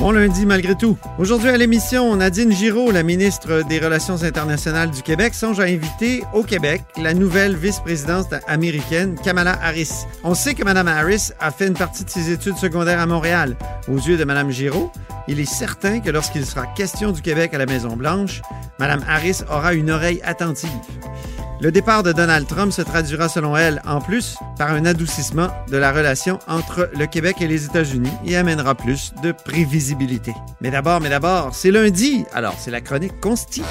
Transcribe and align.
Bon 0.00 0.12
lundi 0.12 0.46
malgré 0.46 0.74
tout. 0.74 0.96
Aujourd'hui 1.18 1.50
à 1.50 1.58
l'émission, 1.58 2.16
Nadine 2.16 2.52
Giraud, 2.52 2.90
la 2.90 3.02
ministre 3.02 3.62
des 3.68 3.78
Relations 3.78 4.22
internationales 4.22 4.90
du 4.90 5.02
Québec, 5.02 5.34
songe 5.34 5.60
à 5.60 5.64
inviter 5.64 6.22
au 6.32 6.42
Québec 6.42 6.80
la 6.96 7.12
nouvelle 7.12 7.54
vice-présidente 7.54 8.32
américaine, 8.46 9.16
Kamala 9.22 9.58
Harris. 9.62 10.06
On 10.24 10.32
sait 10.32 10.54
que 10.54 10.64
Mme 10.64 10.88
Harris 10.88 11.32
a 11.38 11.50
fait 11.50 11.66
une 11.66 11.74
partie 11.74 12.06
de 12.06 12.08
ses 12.08 12.32
études 12.32 12.56
secondaires 12.56 12.98
à 12.98 13.04
Montréal. 13.04 13.56
Aux 13.88 13.98
yeux 13.98 14.16
de 14.16 14.24
Mme 14.24 14.50
Giraud, 14.50 14.90
il 15.28 15.38
est 15.38 15.44
certain 15.44 16.00
que 16.00 16.08
lorsqu'il 16.08 16.46
sera 16.46 16.66
question 16.68 17.12
du 17.12 17.20
Québec 17.20 17.52
à 17.52 17.58
la 17.58 17.66
Maison-Blanche, 17.66 18.40
Mme 18.78 19.04
Harris 19.06 19.42
aura 19.50 19.74
une 19.74 19.90
oreille 19.90 20.22
attentive. 20.24 20.70
Le 21.62 21.70
départ 21.70 22.02
de 22.02 22.12
Donald 22.12 22.46
Trump 22.46 22.72
se 22.72 22.80
traduira, 22.80 23.28
selon 23.28 23.54
elle, 23.54 23.82
en 23.86 24.00
plus, 24.00 24.38
par 24.56 24.70
un 24.70 24.86
adoucissement 24.86 25.48
de 25.68 25.76
la 25.76 25.92
relation 25.92 26.38
entre 26.48 26.88
le 26.98 27.04
Québec 27.04 27.36
et 27.42 27.46
les 27.46 27.66
États-Unis 27.66 28.10
et 28.24 28.34
amènera 28.38 28.74
plus 28.74 29.12
de 29.22 29.32
prévisibilité. 29.32 29.89
Mais 30.60 30.70
d'abord, 30.70 31.00
mais 31.00 31.08
d'abord, 31.08 31.50
c'est 31.54 31.70
lundi, 31.70 32.24
alors 32.32 32.54
c'est 32.58 32.70
la 32.70 32.80
chronique 32.80 33.20
Consti. 33.20 33.62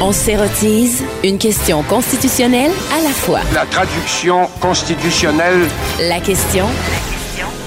On 0.00 0.12
s'érotise 0.12 1.02
une 1.24 1.38
question 1.38 1.82
constitutionnelle 1.82 2.70
à 2.92 3.02
la 3.02 3.10
fois. 3.10 3.40
La 3.54 3.66
traduction 3.66 4.46
constitutionnelle. 4.60 5.66
La 6.00 6.20
question 6.20 6.66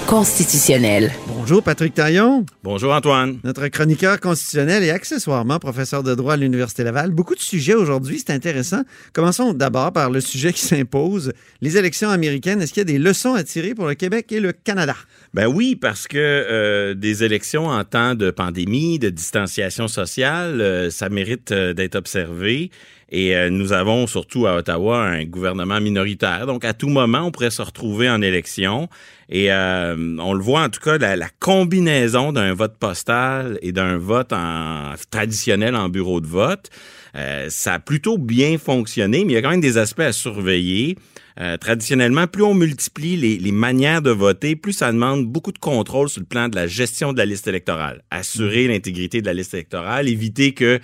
constitutionnelle. 0.06 1.10
Bonjour 1.26 1.62
Patrick 1.62 1.94
Taillon, 1.94 2.44
Bonjour 2.62 2.92
Antoine. 2.92 3.38
notre 3.44 3.66
chroniqueur 3.68 4.20
constitutionnel 4.20 4.82
et 4.82 4.90
accessoirement 4.90 5.58
professeur 5.58 6.02
de 6.02 6.14
droit 6.14 6.34
à 6.34 6.36
l'Université 6.36 6.84
Laval. 6.84 7.10
Beaucoup 7.10 7.34
de 7.34 7.40
sujets 7.40 7.74
aujourd'hui, 7.74 8.18
c'est 8.24 8.32
intéressant. 8.32 8.82
Commençons 9.12 9.54
d'abord 9.54 9.92
par 9.92 10.10
le 10.10 10.20
sujet 10.20 10.52
qui 10.52 10.60
s'impose, 10.64 11.32
les 11.62 11.76
élections 11.78 12.10
américaines. 12.10 12.60
Est-ce 12.60 12.72
qu'il 12.74 12.80
y 12.80 12.88
a 12.88 12.92
des 12.92 12.98
leçons 12.98 13.34
à 13.34 13.42
tirer 13.42 13.74
pour 13.74 13.86
le 13.86 13.94
Québec 13.94 14.30
et 14.32 14.40
le 14.40 14.52
Canada? 14.52 14.94
Ben 15.34 15.46
oui, 15.46 15.76
parce 15.76 16.08
que 16.08 16.18
euh, 16.18 16.92
des 16.92 17.24
élections 17.24 17.68
en 17.68 17.84
temps 17.84 18.14
de 18.14 18.30
pandémie, 18.30 18.98
de 18.98 19.08
distanciation 19.08 19.88
sociale, 19.88 20.60
euh, 20.60 20.90
ça 20.90 21.08
mérite 21.08 21.52
euh, 21.52 21.72
d'être 21.72 21.94
observé. 21.94 22.70
Et 23.12 23.36
euh, 23.36 23.50
nous 23.50 23.72
avons 23.72 24.06
surtout 24.06 24.46
à 24.46 24.56
Ottawa 24.56 25.02
un 25.04 25.24
gouvernement 25.24 25.80
minoritaire. 25.80 26.46
Donc 26.46 26.64
à 26.66 26.74
tout 26.74 26.88
moment, 26.88 27.20
on 27.20 27.30
pourrait 27.30 27.50
se 27.50 27.62
retrouver 27.62 28.10
en 28.10 28.20
élection. 28.20 28.88
Et 29.30 29.52
euh, 29.52 30.16
on 30.18 30.34
le 30.34 30.42
voit 30.42 30.62
en 30.62 30.68
tout 30.68 30.80
cas, 30.80 30.98
la, 30.98 31.16
la 31.16 31.28
combinaison 31.38 32.32
d'un 32.32 32.52
vote 32.52 32.76
postal 32.78 33.58
et 33.62 33.72
d'un 33.72 33.96
vote 33.96 34.32
en, 34.32 34.92
traditionnel 35.10 35.76
en 35.76 35.88
bureau 35.90 36.20
de 36.20 36.26
vote, 36.26 36.70
euh, 37.14 37.46
ça 37.50 37.74
a 37.74 37.78
plutôt 37.78 38.16
bien 38.16 38.56
fonctionné, 38.58 39.24
mais 39.24 39.32
il 39.32 39.34
y 39.34 39.38
a 39.38 39.42
quand 39.42 39.50
même 39.50 39.60
des 39.60 39.78
aspects 39.78 40.00
à 40.00 40.12
surveiller. 40.12 40.96
Euh, 41.40 41.56
traditionnellement, 41.56 42.26
plus 42.26 42.42
on 42.42 42.54
multiplie 42.54 43.16
les, 43.16 43.38
les 43.38 43.52
manières 43.52 44.02
de 44.02 44.10
voter, 44.10 44.56
plus 44.56 44.72
ça 44.72 44.92
demande 44.92 45.26
beaucoup 45.26 45.52
de 45.52 45.58
contrôle 45.58 46.08
sur 46.08 46.20
le 46.20 46.26
plan 46.26 46.48
de 46.48 46.56
la 46.56 46.66
gestion 46.66 47.12
de 47.12 47.18
la 47.18 47.24
liste 47.24 47.48
électorale. 47.48 48.02
Assurer 48.10 48.68
l'intégrité 48.68 49.20
de 49.20 49.26
la 49.26 49.34
liste 49.34 49.54
électorale, 49.54 50.08
éviter 50.08 50.52
que 50.52 50.78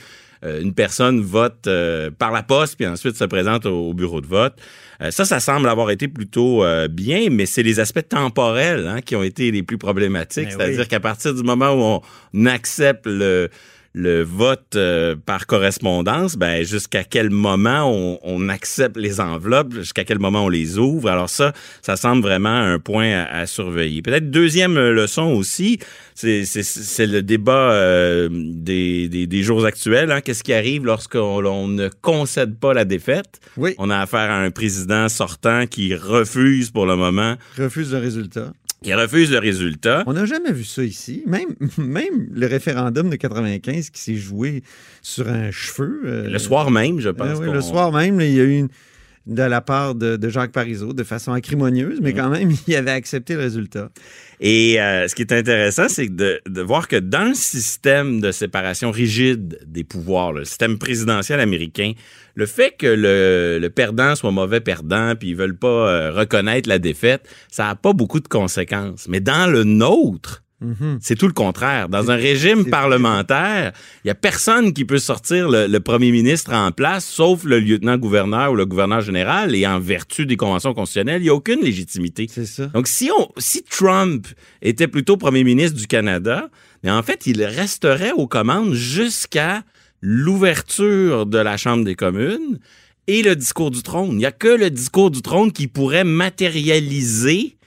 euh, 0.45 0.63
une 0.63 0.73
personne 0.73 1.21
vote 1.21 1.67
euh, 1.67 2.11
par 2.17 2.31
la 2.31 2.43
poste 2.43 2.77
puis 2.77 2.87
ensuite 2.87 3.17
se 3.17 3.25
présente 3.25 3.67
au, 3.67 3.91
au 3.91 3.95
bureau 3.95 4.21
de 4.21 4.27
vote. 4.27 4.55
Euh, 5.03 5.11
ça, 5.11 5.25
ça 5.25 5.41
semble 5.41 5.69
avoir 5.69 5.91
été 5.91 6.09
plutôt 6.09 6.65
euh, 6.65 6.89
bien, 6.89 7.29
mais 7.31 7.47
c'est 7.47 7.63
les 7.63 7.81
aspects 7.81 8.09
temporels 8.09 8.87
hein, 8.87 9.01
qui 9.01 9.17
ont 9.17 9.23
été 9.23 9.51
les 9.51 9.63
plus 9.63 9.79
problématiques. 9.79 10.45
Ben 10.45 10.57
C'est-à-dire 10.57 10.81
oui. 10.81 10.89
qu'à 10.89 11.01
partir 11.01 11.35
du 11.35 11.43
moment 11.43 11.73
où 11.73 12.01
on 12.35 12.47
accepte 12.47 13.07
le 13.07 13.49
le 13.99 14.23
vote 14.23 14.77
euh, 14.77 15.17
par 15.27 15.47
correspondance, 15.47 16.37
ben 16.37 16.65
jusqu'à 16.65 17.03
quel 17.03 17.31
moment 17.31 17.93
on, 17.93 18.21
on 18.23 18.49
accepte 18.49 18.97
les 18.97 19.21
enveloppes, 19.21 19.75
jusqu'à 19.75 20.05
quel 20.05 20.21
moment 20.21 20.45
on 20.45 20.49
les 20.49 20.79
ouvre? 20.79 21.11
Alors 21.11 21.29
ça, 21.29 21.53
ça 21.83 21.97
semble 21.97 22.23
vraiment 22.23 22.49
un 22.55 22.79
point 22.79 23.11
à, 23.11 23.41
à 23.41 23.47
surveiller. 23.47 24.01
Peut-être 24.01 24.31
deuxième 24.31 24.79
leçon 24.79 25.25
aussi, 25.25 25.81
c'est 26.15 27.07
le 27.07 27.23
débat 27.23 27.73
euh, 27.73 28.29
des, 28.31 29.09
des, 29.09 29.27
des 29.27 29.43
jours 29.43 29.65
actuels. 29.65 30.13
Hein. 30.13 30.21
Qu'est-ce 30.21 30.45
qui 30.45 30.53
arrive 30.53 30.85
lorsqu'on 30.85 31.45
on 31.45 31.67
ne 31.67 31.89
concède 32.01 32.57
pas 32.57 32.73
la 32.75 32.85
défaite? 32.85 33.41
Oui. 33.57 33.75
On 33.79 33.91
a 33.91 33.99
affaire 33.99 34.31
à 34.31 34.39
un 34.39 34.53
président 34.53 35.09
sortant 35.09 35.67
qui 35.67 35.95
refuse 35.97 36.71
pour 36.71 36.87
le 36.87 36.95
moment, 36.95 37.35
Refuse 37.59 37.93
le 37.93 37.99
résultat. 37.99 38.53
Qui 38.83 38.95
refuse 38.95 39.31
le 39.33 39.39
résultat. 39.39 40.05
On 40.07 40.13
n'a 40.13 40.25
jamais 40.25 40.53
vu 40.53 40.65
ça 40.65 40.85
ici. 40.85 41.23
Même, 41.27 41.49
même 41.79 42.29
le 42.33 42.47
référendum 42.47 43.11
de 43.11 43.17
95 43.17 43.91
qui 43.91 44.01
s'est 44.01 44.15
joué 44.15 44.63
sur 45.03 45.29
un 45.29 45.51
cheveu. 45.51 46.01
euh, 46.05 46.29
Le 46.31 46.39
soir 46.39 46.71
même, 46.71 47.01
je 47.01 47.09
pense. 47.11 47.39
oui, 47.39 47.47
qu'on- 47.47 47.53
le 47.53 47.61
soir 47.61 47.93
même, 47.93 48.19
là, 48.19 48.27
il 48.27 48.35
y 48.35 48.41
a 48.41 48.45
eu 48.45 48.59
une, 48.59 48.69
de 49.29 49.43
la 49.43 49.61
part 49.61 49.95
de, 49.95 50.17
de 50.17 50.29
Jacques 50.29 50.53
Parizeau 50.53 50.95
de 50.95 51.05
façon 51.05 51.33
acrimonieuse, 51.33 52.01
mais 52.01 52.15
quand 52.15 52.31
même, 52.31 52.53
il 52.67 52.75
avait 52.75 52.91
accepté 52.91 53.35
le 53.35 53.41
résultat. 53.41 53.91
Et 54.41 54.81
euh, 54.81 55.07
ce 55.07 55.15
qui 55.15 55.23
est 55.23 55.33
intéressant, 55.33 55.89
c'est 55.89 56.09
de, 56.09 56.41
de 56.49 56.63
voir 56.63 56.89
que 56.89 56.97
dans 56.97 57.29
le 57.29 57.35
système 57.35 58.21
de 58.21 58.33
séparation 58.33 58.91
rigide 58.91 59.61
des 59.67 59.85
pouvoirs, 59.85 60.33
le 60.33 60.45
système 60.45 60.79
présidentiel 60.79 61.41
américain, 61.41 61.93
le 62.35 62.47
fait 62.47 62.75
que 62.79 62.87
le, 62.87 63.59
le 63.61 63.71
perdant 63.71 64.15
soit 64.15 64.31
mauvais 64.31 64.61
perdant, 64.61 65.15
puis 65.15 65.31
ils 65.31 65.37
veulent 65.37 65.59
pas 65.59 65.69
euh, 65.69 66.13
reconnaître 66.13 66.69
la 66.69 66.79
défaite, 66.79 67.29
ça 67.51 67.65
n'a 67.65 67.75
pas 67.75 67.93
beaucoup 67.93 68.21
de 68.21 68.29
conséquences. 68.29 69.09
Mais 69.09 69.21
dans 69.21 69.51
le 69.51 69.65
nôtre, 69.65 70.43
Mhm. 70.61 70.99
c'est 71.01 71.15
tout 71.15 71.29
le 71.29 71.33
contraire. 71.33 71.89
Dans 71.89 72.11
un 72.11 72.17
régime 72.17 72.67
parlementaire, 72.67 73.73
il 74.05 74.09
y 74.09 74.11
a 74.11 74.15
personne 74.15 74.73
qui 74.73 74.85
peut 74.85 74.99
sortir 74.99 75.49
le, 75.49 75.67
le 75.69 75.81
premier 75.81 76.11
ministre 76.11 76.53
en 76.53 76.73
place, 76.73 77.05
sauf 77.05 77.45
le 77.45 77.61
lieutenant-gouverneur 77.61 78.53
ou 78.53 78.57
le 78.57 78.67
gouverneur 78.67 79.01
général, 79.01 79.55
et 79.55 79.67
en 79.67 79.79
vertu 79.79 80.27
des 80.27 80.37
conventions 80.37 80.75
constitutionnelles, 80.75 81.21
il 81.23 81.25
n'y 81.25 81.31
a 81.31 81.35
aucune 81.35 81.61
légitimité. 81.61 82.27
C'est 82.29 82.47
ça. 82.47 82.67
Donc, 82.67 82.89
si, 82.89 83.11
on, 83.17 83.29
si 83.39 83.63
Trump 83.63 84.27
était 84.61 84.89
plutôt 84.89 85.17
premier 85.17 85.45
ministre 85.45 85.79
du 85.79 85.87
Canada, 85.87 86.49
mais 86.83 86.91
en 86.91 87.03
fait, 87.03 87.27
il 87.27 87.43
resterait 87.45 88.13
aux 88.13 88.27
commandes 88.27 88.75
jusqu'à 88.75 89.63
l'ouverture 90.01 91.27
de 91.27 91.39
la 91.39 91.57
Chambre 91.57 91.85
des 91.85 91.95
communes 91.95 92.59
et 93.07 93.23
le 93.23 93.35
discours 93.35 93.71
du 93.71 93.83
trône. 93.83 94.11
Il 94.13 94.19
n'y 94.19 94.27
a 94.27 94.33
que 94.33 94.49
le 94.49 94.71
discours 94.71 95.11
du 95.11 95.23
trône 95.23 95.51
qui 95.53 95.67
pourrait 95.67 96.05
matérialiser 96.05 97.58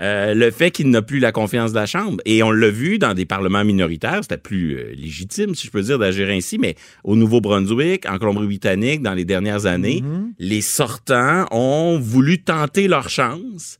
euh, 0.00 0.32
le 0.34 0.50
fait 0.50 0.70
qu'il 0.70 0.90
n'a 0.90 1.02
plus 1.02 1.18
la 1.18 1.32
confiance 1.32 1.72
de 1.72 1.76
la 1.76 1.86
Chambre. 1.86 2.18
Et 2.24 2.42
on 2.42 2.50
l'a 2.52 2.70
vu 2.70 2.98
dans 2.98 3.14
des 3.14 3.24
parlements 3.24 3.64
minoritaires, 3.64 4.20
c'était 4.22 4.36
plus 4.36 4.76
euh, 4.76 4.92
légitime, 4.96 5.54
si 5.54 5.66
je 5.66 5.72
peux 5.72 5.82
dire, 5.82 5.98
d'agir 5.98 6.28
ainsi, 6.28 6.56
mais 6.58 6.76
au 7.04 7.16
Nouveau-Brunswick, 7.16 8.06
en 8.08 8.18
Colombie-Britannique, 8.18 9.02
dans 9.02 9.14
les 9.14 9.24
dernières 9.24 9.66
années, 9.66 10.02
Mhm. 10.02 10.32
les 10.38 10.60
sortants 10.60 11.46
ont 11.50 11.98
voulu 12.00 12.38
tenter 12.42 12.86
leur 12.88 13.08
chance. 13.08 13.78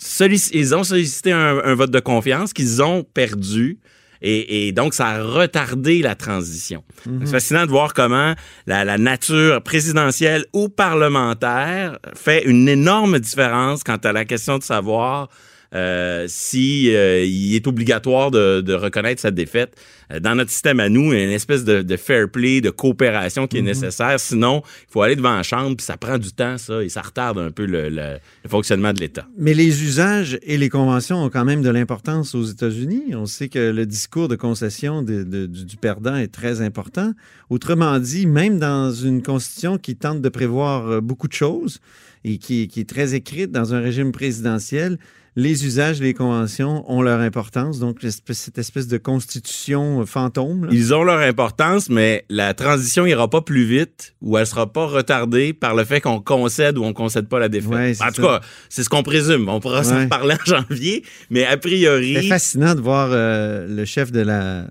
Sollic- 0.00 0.50
ils 0.54 0.74
ont 0.74 0.84
sollicité 0.84 1.32
un, 1.32 1.58
un 1.64 1.74
vote 1.74 1.90
de 1.90 2.00
confiance 2.00 2.52
qu'ils 2.52 2.82
ont 2.82 3.04
perdu. 3.04 3.78
Et, 4.22 4.68
et 4.68 4.72
donc, 4.72 4.94
ça 4.94 5.06
a 5.08 5.22
retardé 5.22 6.02
la 6.02 6.14
transition. 6.14 6.82
C'est 7.04 7.30
fascinant 7.30 7.64
de 7.66 7.70
voir 7.70 7.94
comment 7.94 8.34
la, 8.66 8.84
la 8.84 8.98
nature 8.98 9.62
présidentielle 9.62 10.44
ou 10.52 10.68
parlementaire 10.68 11.98
fait 12.14 12.44
une 12.44 12.68
énorme 12.68 13.18
différence 13.18 13.84
quant 13.84 13.96
à 13.96 14.12
la 14.12 14.24
question 14.24 14.58
de 14.58 14.62
savoir 14.62 15.28
euh, 15.74 16.24
si 16.28 16.94
euh, 16.94 17.24
il 17.24 17.54
est 17.54 17.66
obligatoire 17.66 18.30
de, 18.30 18.60
de 18.62 18.72
reconnaître 18.72 19.20
sa 19.20 19.30
défaite. 19.30 19.74
Euh, 20.10 20.18
Dans 20.18 20.34
notre 20.34 20.50
système 20.50 20.80
à 20.80 20.88
nous, 20.88 21.12
il 21.12 21.18
y 21.18 21.22
a 21.22 21.24
une 21.24 21.30
espèce 21.30 21.64
de, 21.64 21.82
de 21.82 21.96
fair 21.96 22.30
play, 22.30 22.60
de 22.62 22.70
coopération 22.70 23.46
qui 23.46 23.58
est 23.58 23.62
nécessaire. 23.62 24.18
Sinon, 24.18 24.62
il 24.64 24.92
faut 24.92 25.02
aller 25.02 25.16
devant 25.16 25.36
la 25.36 25.42
chambre, 25.42 25.76
puis 25.76 25.84
ça 25.84 25.98
prend 25.98 26.16
du 26.16 26.32
temps, 26.32 26.56
ça, 26.56 26.82
et 26.82 26.88
ça 26.88 27.02
retarde 27.02 27.38
un 27.38 27.50
peu 27.50 27.66
le, 27.66 27.90
le- 27.90 28.18
le 28.44 28.48
fonctionnement 28.48 28.92
de 28.94 29.00
l'État. 29.00 29.26
Mais 29.36 29.52
les 29.52 29.82
usages 29.84 30.38
et 30.42 30.56
les 30.56 30.70
conventions 30.70 31.22
ont 31.22 31.28
quand 31.28 31.44
même 31.44 31.60
de 31.62 31.68
l'importance 31.70 32.34
aux 32.34 32.44
États-Unis. 32.44 33.14
On 33.14 33.26
sait 33.26 33.48
que 33.50 33.70
le 33.70 33.84
discours 33.84 34.28
de 34.28 34.36
concession 34.36 35.02
de- 35.02 35.22
du, 35.22 35.64
du 35.66 35.76
perdant 35.76 36.16
est 36.16 36.32
très 36.32 36.62
important. 36.62 37.12
Autrement 37.50 37.98
dit, 37.98 38.26
même 38.26 38.58
dans 38.58 38.90
une 38.90 39.22
constitution 39.22 39.76
qui 39.76 39.96
tente 39.96 40.22
de 40.22 40.28
prévoir 40.30 40.88
euh, 40.88 41.00
beaucoup 41.02 41.28
de 41.28 41.32
choses 41.34 41.80
et 42.24 42.38
qui, 42.38 42.68
qui 42.68 42.80
est 42.80 42.88
très 42.88 43.14
écrite 43.14 43.50
dans 43.52 43.74
un 43.74 43.80
régime 43.80 44.12
présidentiel, 44.12 44.98
les 45.40 45.64
usages, 45.64 46.00
les 46.00 46.14
conventions 46.14 46.84
ont 46.90 47.00
leur 47.00 47.20
importance. 47.20 47.78
Donc, 47.78 47.98
cette 48.02 48.58
espèce 48.58 48.88
de 48.88 48.98
constitution 48.98 50.00
euh, 50.00 50.04
fantôme. 50.04 50.64
là. 50.64 50.70
Ils 50.72 50.92
ont 50.92 51.04
leur 51.04 51.20
importance, 51.20 51.88
mais 51.90 52.24
la 52.28 52.54
transition 52.54 53.06
ira 53.06 53.30
pas 53.30 53.40
plus 53.40 53.64
vite 53.64 54.14
ou 54.20 54.36
elle 54.36 54.46
sera 54.48 54.72
pas 54.72 54.86
retardée 54.86 55.52
par 55.52 55.76
le 55.76 55.84
fait 55.84 56.00
qu'on 56.00 56.18
concède 56.20 56.76
ou 56.76 56.82
on 56.84 56.92
concède 56.92 57.28
pas 57.28 57.38
la 57.38 57.48
défaite. 57.48 57.70
Ouais, 57.70 57.94
c'est 57.94 58.02
en 58.04 58.08
tout 58.08 58.22
ça. 58.22 58.40
cas, 58.40 58.40
c'est 58.68 58.82
ce 58.82 58.88
qu'on 58.88 59.04
présume. 59.04 59.48
On 59.48 59.60
pourra 59.60 59.84
s'en 59.84 59.94
Ouais. 59.94 60.02
reparler 60.04 60.34
en 60.34 60.44
janvier, 60.44 61.04
mais 61.30 61.44
a 61.44 61.52
C'est 61.52 61.56
priori, 61.58 62.26
fascinant 62.28 62.74
de 62.74 62.80
voir 62.80 63.10
euh, 63.12 63.66
le 63.68 63.84
chef 63.84 64.10
de 64.10 64.20
la 64.20 64.66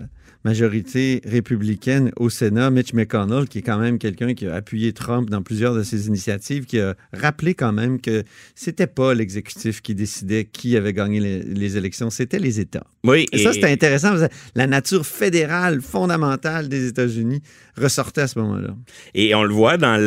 majorité 0.48 1.22
républicaine 1.26 2.12
au 2.16 2.30
Sénat, 2.30 2.70
Mitch 2.70 2.94
McConnell, 2.94 3.50
qui 3.50 3.58
est 3.58 3.62
quand 3.62 3.80
même 3.80 4.00
quelqu'un 4.00 4.34
qui 4.34 4.48
a 4.48 4.56
appuyé 4.56 4.94
Trump 4.94 5.30
dans 5.30 5.42
plusieurs 5.42 5.76
de 5.76 5.84
ses 5.84 6.08
initiatives, 6.08 6.64
qui 6.66 6.80
a 6.80 6.96
rappelé 7.12 7.54
quand 7.54 7.74
même 7.74 8.00
que 8.00 8.24
c'était 8.56 8.88
pas 8.88 9.14
l'exécutif 9.14 9.82
qui 9.82 9.94
décidait 9.94 10.46
qui 10.46 10.78
avait 10.78 10.94
gagné 10.94 11.20
les, 11.20 11.42
les 11.42 11.76
élections, 11.76 12.10
c'était 12.10 12.40
les 12.40 12.62
États. 12.62 12.86
Oui, 13.04 13.26
Et, 13.34 13.40
ça, 13.40 13.52
c'était 13.52 13.72
intéressant. 13.72 14.12
parce 14.12 14.24
que 14.24 14.34
La 14.56 14.68
nature 14.68 15.06
fédérale, 15.06 15.82
fondamentale 15.82 16.70
des 16.70 16.88
États-Unis 16.88 17.42
ressortait 17.78 18.22
à 18.22 18.28
ce 18.28 18.40
moment-là. 18.40 18.76
Et 19.14 19.36
on 19.36 19.44
le 19.44 19.54
voit 19.54 19.78
dans 19.78 19.98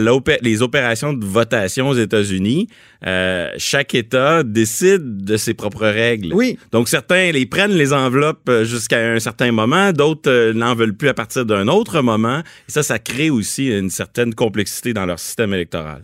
les 0.42 0.62
opérations 0.62 1.12
de 1.12 1.24
votation 1.24 1.88
aux 1.88 1.94
États-Unis, 1.94 2.68
euh, 3.06 3.48
chaque 3.58 3.94
État 3.94 4.42
décide 4.42 5.24
de 5.24 5.36
ses 5.36 5.54
propres 5.54 5.86
règles. 5.86 6.34
Oui. 6.34 6.58
Donc 6.72 6.88
certains 6.88 7.30
les 7.32 7.46
prennent 7.46 7.72
les 7.72 7.92
enveloppes 7.92 8.48
euh, 8.48 8.64
jusqu'à 8.64 9.12
un 9.12 9.18
certain 9.18 9.52
moment, 9.52 9.92
d'autres 9.92 10.29
euh, 10.30 10.52
n'en 10.52 10.74
veulent 10.74 10.96
plus 10.96 11.08
à 11.08 11.14
partir 11.14 11.44
d'un 11.44 11.68
autre 11.68 12.00
moment. 12.00 12.40
Et 12.68 12.72
ça, 12.72 12.82
ça 12.82 12.98
crée 12.98 13.30
aussi 13.30 13.66
une 13.66 13.90
certaine 13.90 14.34
complexité 14.34 14.92
dans 14.92 15.06
leur 15.06 15.18
système 15.18 15.52
électoral. 15.52 16.02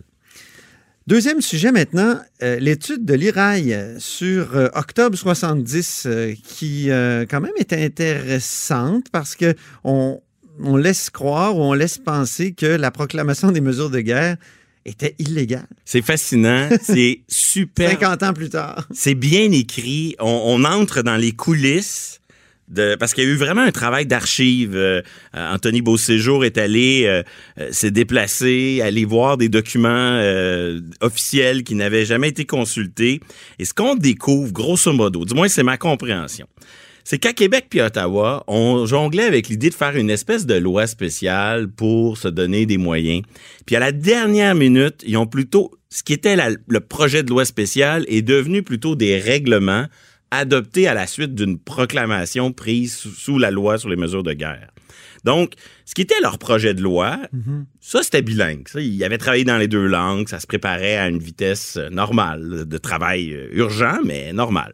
Deuxième 1.07 1.39
sujet 1.39 1.71
maintenant, 1.71 2.19
euh, 2.43 2.59
l'étude 2.59 3.05
de 3.05 3.13
l'IRAI 3.13 3.95
sur 3.97 4.57
euh, 4.57 4.67
octobre 4.73 5.17
70, 5.17 6.03
euh, 6.05 6.33
qui 6.43 6.89
quand 7.29 7.39
même 7.39 7.53
est 7.57 7.71
intéressante 7.71 9.05
parce 9.09 9.37
que 9.37 9.55
on, 9.85 10.19
on 10.61 10.75
laisse 10.75 11.09
croire 11.09 11.55
ou 11.55 11.61
on 11.61 11.71
laisse 11.71 11.97
penser 11.97 12.51
que 12.51 12.65
la 12.65 12.91
proclamation 12.91 13.53
des 13.53 13.61
mesures 13.61 13.89
de 13.89 14.01
guerre 14.01 14.35
était 14.83 15.15
illégale. 15.17 15.67
C'est 15.85 16.01
fascinant, 16.01 16.67
c'est 16.81 17.21
super. 17.29 17.91
50 17.91 18.23
ans 18.23 18.33
plus 18.33 18.49
tard. 18.49 18.85
C'est 18.91 19.15
bien 19.15 19.49
écrit. 19.53 20.17
On, 20.19 20.41
on 20.57 20.65
entre 20.65 21.03
dans 21.03 21.15
les 21.15 21.31
coulisses. 21.31 22.19
De, 22.67 22.95
parce 22.99 23.13
qu'il 23.13 23.23
y 23.23 23.27
a 23.27 23.29
eu 23.29 23.35
vraiment 23.37 23.61
un 23.61 23.71
travail 23.71 24.05
d'archives. 24.05 24.75
Euh, 24.75 25.01
Anthony 25.33 25.81
Beauséjour 25.81 26.43
est 26.43 26.57
allé 26.57 27.03
euh, 27.05 27.23
euh, 27.59 27.69
s'est 27.71 27.91
déplacé, 27.91 28.81
aller 28.81 29.05
voir 29.05 29.37
des 29.37 29.47
documents 29.47 29.87
euh, 29.89 30.81
officiels 30.99 31.63
qui 31.63 31.75
n'avaient 31.75 32.03
jamais 32.03 32.27
été 32.27 32.45
consultés. 32.45 33.21
Et 33.57 33.63
ce 33.63 33.73
qu'on 33.73 33.95
découvre, 33.95 34.51
grosso 34.51 34.91
modo, 34.91 35.23
du 35.23 35.33
moins 35.33 35.47
c'est 35.47 35.63
ma 35.63 35.77
compréhension, 35.77 36.45
c'est 37.05 37.19
qu'à 37.19 37.31
Québec 37.31 37.67
puis 37.69 37.79
Ottawa, 37.79 38.43
on 38.47 38.85
jonglait 38.85 39.23
avec 39.23 39.47
l'idée 39.47 39.69
de 39.69 39.73
faire 39.73 39.95
une 39.95 40.09
espèce 40.09 40.45
de 40.45 40.55
loi 40.55 40.87
spéciale 40.87 41.69
pour 41.69 42.17
se 42.17 42.27
donner 42.27 42.65
des 42.65 42.77
moyens. 42.77 43.21
Puis 43.65 43.77
à 43.77 43.79
la 43.79 43.93
dernière 43.93 44.55
minute, 44.55 45.05
ils 45.07 45.15
ont 45.15 45.25
plutôt 45.25 45.71
ce 45.89 46.03
qui 46.03 46.11
était 46.11 46.35
le 46.35 46.79
projet 46.81 47.23
de 47.23 47.29
loi 47.29 47.45
spéciale 47.45 48.03
est 48.09 48.23
devenu 48.23 48.61
plutôt 48.61 48.95
des 48.97 49.19
règlements 49.19 49.85
adoptés 50.31 50.87
à 50.87 50.93
la 50.93 51.07
suite 51.07 51.35
d'une 51.35 51.59
proclamation 51.59 52.51
prise 52.51 52.95
sous, 52.95 53.37
la 53.37 53.51
loi 53.51 53.77
sur 53.77 53.89
les 53.89 53.95
mesures 53.95 54.23
de 54.23 54.33
guerre. 54.33 54.69
Donc, 55.23 55.53
ce 55.85 55.93
qui 55.93 56.01
était 56.01 56.19
leur 56.21 56.37
projet 56.37 56.73
de 56.73 56.81
loi, 56.81 57.17
ça, 57.81 58.03
c'était 58.03 58.21
bilingue. 58.21 58.67
Ça, 58.67 58.79
ils 58.79 59.03
avaient 59.03 59.17
travaillé 59.17 59.43
dans 59.43 59.57
les 59.57 59.67
deux 59.67 59.85
langues. 59.85 60.27
Ça 60.29 60.39
se 60.39 60.47
préparait 60.47 60.97
à 60.97 61.09
une 61.09 61.19
vitesse 61.19 61.77
euh, 61.77 61.89
normale 61.89 62.65
de 62.65 62.77
travail 62.77 63.33
euh, 63.33 63.49
urgent, 63.51 63.97
mais 64.05 64.31
normal. 64.31 64.73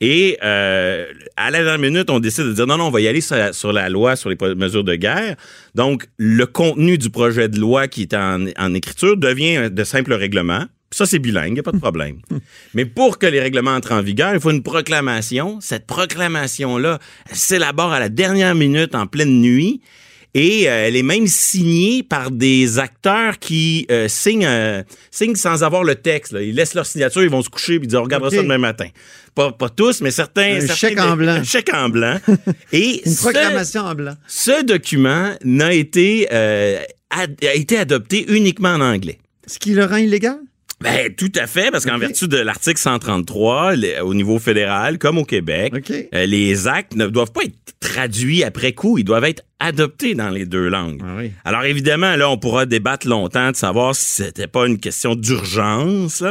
Et 0.00 0.38
euh, 0.42 1.06
à 1.36 1.50
la 1.50 1.62
dernière 1.62 1.78
minute, 1.78 2.10
on 2.10 2.20
décide 2.20 2.44
de 2.44 2.52
dire 2.52 2.66
non, 2.66 2.76
non, 2.76 2.86
on 2.86 2.90
va 2.90 3.00
y 3.00 3.08
aller 3.08 3.20
sur 3.20 3.36
la, 3.36 3.52
sur 3.52 3.72
la 3.72 3.88
loi 3.88 4.16
sur 4.16 4.28
les 4.28 4.36
mesures 4.54 4.84
de 4.84 4.94
guerre. 4.94 5.36
Donc, 5.74 6.08
le 6.18 6.46
contenu 6.46 6.98
du 6.98 7.10
projet 7.10 7.48
de 7.48 7.58
loi 7.58 7.88
qui 7.88 8.02
est 8.02 8.14
en, 8.14 8.46
en 8.58 8.74
écriture 8.74 9.16
devient 9.16 9.70
de 9.70 9.84
simples 9.84 10.14
règlements. 10.14 10.66
Ça, 10.94 11.06
c'est 11.06 11.18
bilingue, 11.18 11.48
il 11.48 11.54
n'y 11.54 11.60
a 11.60 11.62
pas 11.64 11.72
de 11.72 11.78
problème. 11.78 12.18
Mais 12.74 12.84
pour 12.84 13.18
que 13.18 13.26
les 13.26 13.40
règlements 13.40 13.72
entrent 13.74 13.92
en 13.92 14.02
vigueur, 14.02 14.32
il 14.34 14.40
faut 14.40 14.50
une 14.52 14.62
proclamation. 14.62 15.58
Cette 15.60 15.86
proclamation-là, 15.86 16.98
elle 17.30 17.36
s'élabore 17.36 17.92
à 17.92 17.98
la 18.00 18.08
dernière 18.08 18.54
minute 18.54 18.94
en 18.94 19.06
pleine 19.06 19.40
nuit. 19.40 19.80
Et 20.36 20.68
euh, 20.68 20.86
elle 20.88 20.96
est 20.96 21.04
même 21.04 21.28
signée 21.28 22.02
par 22.02 22.32
des 22.32 22.80
acteurs 22.80 23.38
qui 23.38 23.86
euh, 23.90 24.08
signent, 24.08 24.46
euh, 24.46 24.82
signent 25.12 25.36
sans 25.36 25.62
avoir 25.62 25.84
le 25.84 25.94
texte. 25.94 26.32
là. 26.32 26.42
Ils 26.42 26.54
laissent 26.56 26.74
leur 26.74 26.86
signature, 26.86 27.22
ils 27.22 27.30
vont 27.30 27.42
se 27.42 27.48
coucher 27.48 27.74
et 27.74 27.76
ils 27.76 27.86
disent 27.86 27.94
on 27.94 28.02
regardera 28.02 28.30
ça 28.30 28.42
demain 28.42 28.58
matin. 28.58 28.88
Pas, 29.36 29.52
pas 29.52 29.68
tous, 29.68 30.00
mais 30.00 30.10
certains. 30.10 30.56
Un 30.56 30.60
certains- 30.60 30.74
chèque 30.74 31.00
en 31.00 31.16
blanc. 31.16 31.32
Un 31.34 31.44
chèque 31.54 31.72
en 31.72 31.88
blanc. 31.88 32.18
Et 32.72 33.02
Une 33.06 33.12
ce- 33.12 33.20
proclamation 33.22 33.82
en 33.82 33.94
blanc. 33.94 34.14
ce 34.26 34.64
document 34.64 35.34
n'a 35.44 35.72
été, 35.72 36.28
a 36.30 37.54
été 37.54 37.78
adopté 37.78 38.24
uniquement 38.28 38.70
en 38.70 38.80
anglais. 38.80 39.18
Ce 39.46 39.58
qui 39.60 39.72
le 39.74 39.84
rend 39.84 39.96
illégal? 39.98 40.38
Ben, 40.84 41.14
tout 41.14 41.32
à 41.36 41.46
fait, 41.46 41.70
parce 41.70 41.84
qu'en 41.86 41.98
vertu 41.98 42.28
de 42.28 42.36
l'article 42.36 42.78
133, 42.78 43.74
les- 43.74 44.00
au 44.00 44.14
niveau 44.14 44.38
fédéral, 44.38 44.98
comme 44.98 45.18
au 45.18 45.24
Québec, 45.24 45.72
euh, 46.14 46.26
les 46.26 46.68
actes 46.68 46.94
ne 46.94 47.06
doivent 47.06 47.32
pas 47.32 47.42
être 47.44 47.54
traduits 47.80 48.44
après 48.44 48.72
coup, 48.72 48.98
ils 48.98 49.04
doivent 49.04 49.24
être 49.24 49.42
adoptés 49.64 50.14
dans 50.14 50.28
les 50.28 50.44
deux 50.44 50.68
langues. 50.68 51.00
Ah 51.02 51.14
oui. 51.18 51.32
Alors 51.44 51.64
évidemment, 51.64 52.16
là, 52.16 52.28
on 52.28 52.36
pourra 52.36 52.66
débattre 52.66 53.08
longtemps 53.08 53.50
de 53.50 53.56
savoir 53.56 53.94
si 53.94 54.22
c'était 54.22 54.46
pas 54.46 54.66
une 54.66 54.78
question 54.78 55.14
d'urgence. 55.14 56.22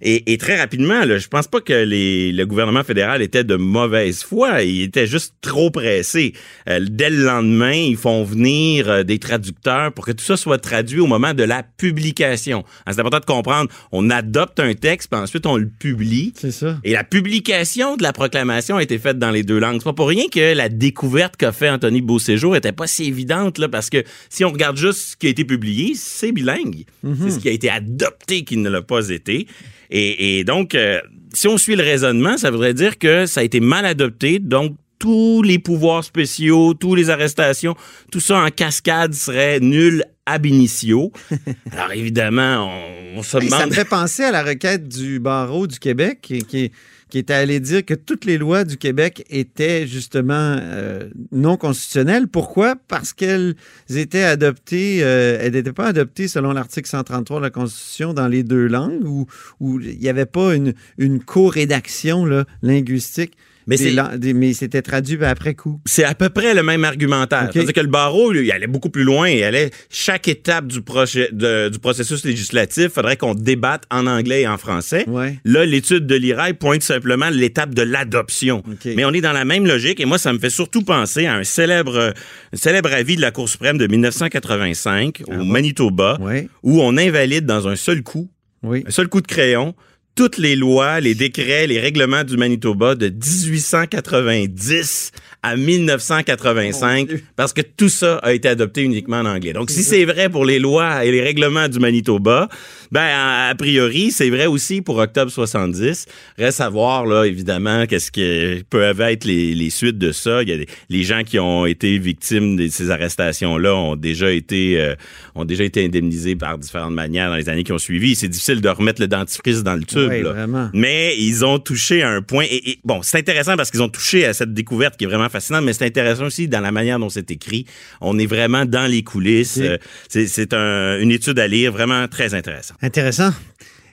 Et, 0.00 0.32
et 0.32 0.38
très 0.38 0.58
rapidement, 0.58 1.04
là, 1.04 1.18
je 1.18 1.26
pense 1.26 1.48
pas 1.48 1.60
que 1.60 1.72
les, 1.72 2.32
le 2.32 2.46
gouvernement 2.46 2.84
fédéral 2.84 3.22
était 3.22 3.44
de 3.44 3.56
mauvaise 3.56 4.22
foi. 4.22 4.62
Il 4.62 4.82
était 4.82 5.06
juste 5.06 5.34
trop 5.40 5.70
pressé. 5.70 6.32
Euh, 6.68 6.80
dès 6.88 7.10
le 7.10 7.24
lendemain, 7.24 7.72
ils 7.72 7.96
font 7.96 8.22
venir 8.22 8.88
euh, 8.88 9.02
des 9.02 9.18
traducteurs 9.18 9.92
pour 9.92 10.06
que 10.06 10.12
tout 10.12 10.24
ça 10.24 10.36
soit 10.36 10.58
traduit 10.58 11.00
au 11.00 11.06
moment 11.06 11.34
de 11.34 11.42
la 11.42 11.64
publication. 11.64 12.64
C'est 12.88 13.00
important 13.00 13.18
de 13.18 13.24
comprendre. 13.24 13.70
On 13.90 14.10
adopte 14.10 14.60
un 14.60 14.74
texte, 14.74 15.10
puis 15.10 15.20
ensuite 15.20 15.46
on 15.46 15.56
le 15.56 15.66
publie. 15.66 16.32
C'est 16.36 16.52
ça. 16.52 16.78
Et 16.84 16.92
la 16.92 17.04
publication 17.04 17.96
de 17.96 18.02
la 18.02 18.12
proclamation 18.12 18.76
a 18.76 18.82
été 18.82 18.98
faite 18.98 19.18
dans 19.18 19.30
les 19.30 19.42
deux 19.42 19.58
langues. 19.58 19.78
C'est 19.78 19.84
pas 19.84 19.92
pour 19.92 20.08
rien 20.08 20.28
que 20.32 20.54
la 20.54 20.68
découverte 20.68 21.36
qu'a 21.36 21.52
fait 21.52 21.68
Anthony 21.68 22.00
Beauséjour 22.00 22.54
était 22.54 22.75
pas 22.76 22.86
si 22.86 23.04
évidente, 23.04 23.58
là, 23.58 23.68
parce 23.68 23.90
que 23.90 24.04
si 24.28 24.44
on 24.44 24.50
regarde 24.50 24.76
juste 24.76 24.98
ce 24.98 25.16
qui 25.16 25.26
a 25.26 25.30
été 25.30 25.44
publié, 25.44 25.94
c'est 25.94 26.32
bilingue. 26.32 26.84
C'est 27.02 27.30
ce 27.30 27.38
qui 27.38 27.48
a 27.48 27.52
été 27.52 27.70
adopté 27.70 28.44
qui 28.44 28.56
ne 28.56 28.68
l'a 28.68 28.82
pas 28.82 29.08
été. 29.08 29.46
Et, 29.90 30.38
et 30.38 30.44
donc, 30.44 30.74
euh, 30.74 31.00
si 31.32 31.48
on 31.48 31.58
suit 31.58 31.76
le 31.76 31.82
raisonnement, 31.82 32.36
ça 32.36 32.50
voudrait 32.50 32.74
dire 32.74 32.98
que 32.98 33.26
ça 33.26 33.40
a 33.40 33.44
été 33.44 33.60
mal 33.60 33.84
adopté, 33.86 34.38
donc 34.38 34.76
tous 34.98 35.42
les 35.42 35.58
pouvoirs 35.58 36.04
spéciaux, 36.04 36.74
toutes 36.74 36.96
les 36.98 37.10
arrestations, 37.10 37.76
tout 38.10 38.20
ça 38.20 38.38
en 38.42 38.50
cascade 38.50 39.12
serait 39.12 39.60
nul 39.60 40.04
ab 40.24 40.46
initio. 40.46 41.12
Alors 41.72 41.92
évidemment, 41.92 42.68
on, 42.68 43.18
on 43.18 43.22
se 43.22 43.36
Hey, 43.36 43.48
ça 43.48 43.56
demande... 43.58 43.70
me 43.70 43.74
fait 43.74 43.88
penser 43.88 44.24
à 44.24 44.30
la 44.30 44.42
requête 44.42 44.88
du 44.88 45.20
barreau 45.20 45.66
du 45.66 45.78
Québec 45.78 46.18
qui, 46.22 46.38
qui, 46.38 46.72
qui 47.10 47.18
était 47.18 47.34
allé 47.34 47.60
dire 47.60 47.84
que 47.84 47.94
toutes 47.94 48.24
les 48.24 48.38
lois 48.38 48.64
du 48.64 48.76
Québec 48.76 49.24
étaient 49.30 49.86
justement 49.86 50.56
euh, 50.60 51.08
non 51.30 51.56
constitutionnelles. 51.56 52.26
Pourquoi? 52.26 52.74
Parce 52.88 53.12
qu'elles 53.12 53.54
étaient 53.88 54.24
adoptées, 54.24 55.02
euh, 55.02 55.38
elles 55.40 55.52
n'étaient 55.52 55.72
pas 55.72 55.86
adoptées 55.86 56.28
selon 56.28 56.52
l'article 56.52 56.88
133 56.88 57.38
de 57.38 57.42
la 57.42 57.50
Constitution 57.50 58.12
dans 58.12 58.28
les 58.28 58.42
deux 58.42 58.66
langues 58.66 59.04
où 59.04 59.26
il 59.60 59.98
n'y 59.98 60.08
avait 60.08 60.26
pas 60.26 60.54
une, 60.54 60.74
une 60.98 61.22
co-rédaction 61.22 62.44
linguistique. 62.62 63.36
Mais 63.68 63.76
des 63.76 63.84
c'est- 63.84 63.90
lan- 63.92 64.10
des- 64.16 64.32
mais 64.32 64.52
c'était 64.52 64.82
traduit 64.82 65.18
après 65.24 65.54
coup. 65.54 65.80
C'est 65.86 66.04
à 66.04 66.14
peu 66.14 66.28
près 66.28 66.54
le 66.54 66.62
même 66.62 66.84
argumentaire. 66.84 67.44
OK. 67.46 67.50
C'est-à-dire 67.52 67.72
que 67.72 67.80
le 67.80 67.88
barreau, 67.88 68.30
lui, 68.32 68.46
il 68.46 68.52
allait 68.52 68.66
beaucoup 68.68 68.90
plus 68.90 69.02
loin. 69.02 69.28
Il 69.28 69.42
allait 69.42 69.70
chaque 69.90 70.28
étape 70.28 70.68
du, 70.68 70.82
projet, 70.82 71.28
de- 71.32 71.68
du 71.68 71.78
processus 71.80 72.24
législatif, 72.24 72.88
faudrait 72.90 73.16
qu'on 73.16 73.34
débatte 73.34 73.82
en 73.90 74.06
anglais 74.06 74.42
et 74.42 74.48
en 74.48 74.56
français. 74.58 75.04
Ouais. 75.08 75.38
Là, 75.44 75.64
l'étude 75.66 76.06
de 76.06 76.14
l'IRAI 76.14 76.52
pointe 76.54 76.82
simplement 76.82 77.28
l'étape 77.30 77.74
de 77.74 77.82
l'adoption. 77.82 78.62
Mais 78.84 79.04
on 79.04 79.12
est 79.12 79.20
dans 79.20 79.32
la 79.32 79.44
même 79.44 79.66
logique 79.66 79.98
et 80.00 80.04
moi, 80.04 80.18
ça 80.18 80.32
me 80.32 80.38
fait 80.38 80.50
surtout 80.50 80.82
penser 80.82 81.26
à 81.26 81.34
un 81.34 81.44
célèbre, 81.44 82.12
un 82.52 82.56
célèbre 82.56 82.92
avis 82.92 83.16
de 83.16 83.20
la 83.20 83.30
Cour 83.32 83.48
suprême 83.48 83.78
de 83.78 83.86
1985 83.88 85.22
au 85.26 85.44
Manitoba 85.44 86.18
Ouais. 86.20 86.48
où 86.62 86.80
on 86.82 86.96
invalide 86.96 87.46
dans 87.46 87.68
un 87.68 87.76
seul 87.76 88.02
coup 88.02 88.28
Oui. 88.62 88.84
un 88.86 88.90
seul 88.90 89.08
coup 89.08 89.20
de 89.20 89.26
crayon 89.26 89.74
toutes 90.16 90.38
les 90.38 90.56
lois, 90.56 90.98
les 90.98 91.14
décrets, 91.14 91.66
les 91.66 91.78
règlements 91.78 92.24
du 92.24 92.38
Manitoba 92.38 92.94
de 92.94 93.08
1890 93.08 95.12
à 95.42 95.56
1985 95.56 96.98
Mon 96.98 97.04
Dieu. 97.04 97.22
parce 97.36 97.52
que 97.52 97.60
tout 97.60 97.90
ça 97.90 98.16
a 98.16 98.32
été 98.32 98.48
adopté 98.48 98.82
uniquement 98.82 99.18
en 99.18 99.26
anglais. 99.26 99.52
Donc 99.52 99.70
si 99.70 99.82
c'est 99.84 100.06
vrai 100.06 100.30
pour 100.30 100.46
les 100.46 100.58
lois 100.58 101.04
et 101.04 101.12
les 101.12 101.20
règlements 101.20 101.68
du 101.68 101.78
Manitoba, 101.78 102.48
ben 102.92 103.06
a, 103.50 103.54
priori, 103.54 104.10
c'est 104.10 104.30
vrai 104.30 104.46
aussi 104.46 104.82
pour 104.82 104.98
octobre 104.98 105.30
70. 105.30 106.06
Reste 106.38 106.60
à 106.60 106.68
voir 106.68 107.06
là 107.06 107.24
évidemment 107.24 107.86
qu'est-ce 107.86 108.10
que 108.10 108.62
peuvent 108.70 109.00
être 109.00 109.24
les, 109.24 109.54
les 109.54 109.70
suites 109.70 109.98
de 109.98 110.12
ça. 110.12 110.42
Il 110.42 110.48
y 110.48 110.52
a 110.52 110.56
des, 110.58 110.66
les 110.88 111.02
gens 111.02 111.22
qui 111.24 111.38
ont 111.38 111.66
été 111.66 111.98
victimes 111.98 112.56
de 112.56 112.68
ces 112.68 112.90
arrestations 112.90 113.58
là 113.58 113.74
ont 113.74 113.96
déjà 113.96 114.30
été 114.30 114.80
euh, 114.80 114.94
ont 115.34 115.44
déjà 115.44 115.64
été 115.64 115.84
indemnisés 115.84 116.36
par 116.36 116.58
différentes 116.58 116.94
manières 116.94 117.30
dans 117.30 117.36
les 117.36 117.48
années 117.48 117.64
qui 117.64 117.72
ont 117.72 117.78
suivi. 117.78 118.14
C'est 118.14 118.28
difficile 118.28 118.60
de 118.60 118.68
remettre 118.68 119.00
le 119.00 119.08
dentifrice 119.08 119.62
dans 119.62 119.74
le 119.74 119.84
tube. 119.84 120.08
Ouais, 120.08 120.22
là. 120.22 120.32
vraiment. 120.32 120.70
Mais 120.72 121.16
ils 121.18 121.44
ont 121.44 121.58
touché 121.58 122.02
à 122.02 122.10
un 122.10 122.22
point. 122.22 122.44
Et, 122.50 122.70
et, 122.70 122.78
bon, 122.84 123.00
c'est 123.02 123.18
intéressant 123.18 123.56
parce 123.56 123.70
qu'ils 123.70 123.82
ont 123.82 123.88
touché 123.88 124.24
à 124.24 124.32
cette 124.32 124.54
découverte 124.54 124.96
qui 124.96 125.04
est 125.04 125.08
vraiment 125.08 125.28
fascinante, 125.28 125.64
mais 125.64 125.72
c'est 125.72 125.84
intéressant 125.86 126.24
aussi 126.26 126.48
dans 126.48 126.60
la 126.60 126.72
manière 126.72 126.98
dont 126.98 127.08
c'est 127.08 127.30
écrit. 127.30 127.66
On 128.00 128.18
est 128.18 128.26
vraiment 128.26 128.64
dans 128.64 128.86
les 128.90 129.02
coulisses. 129.02 129.58
Euh, 129.60 129.76
C'est, 130.08 130.26
c'est 130.26 130.52
un- 130.54 130.98
une 131.00 131.10
étude 131.10 131.38
à 131.38 131.46
lire 131.48 131.72
vraiment 131.72 132.06
très 132.08 132.34
intéressante. 132.34 132.75
Intéressant. 132.82 133.32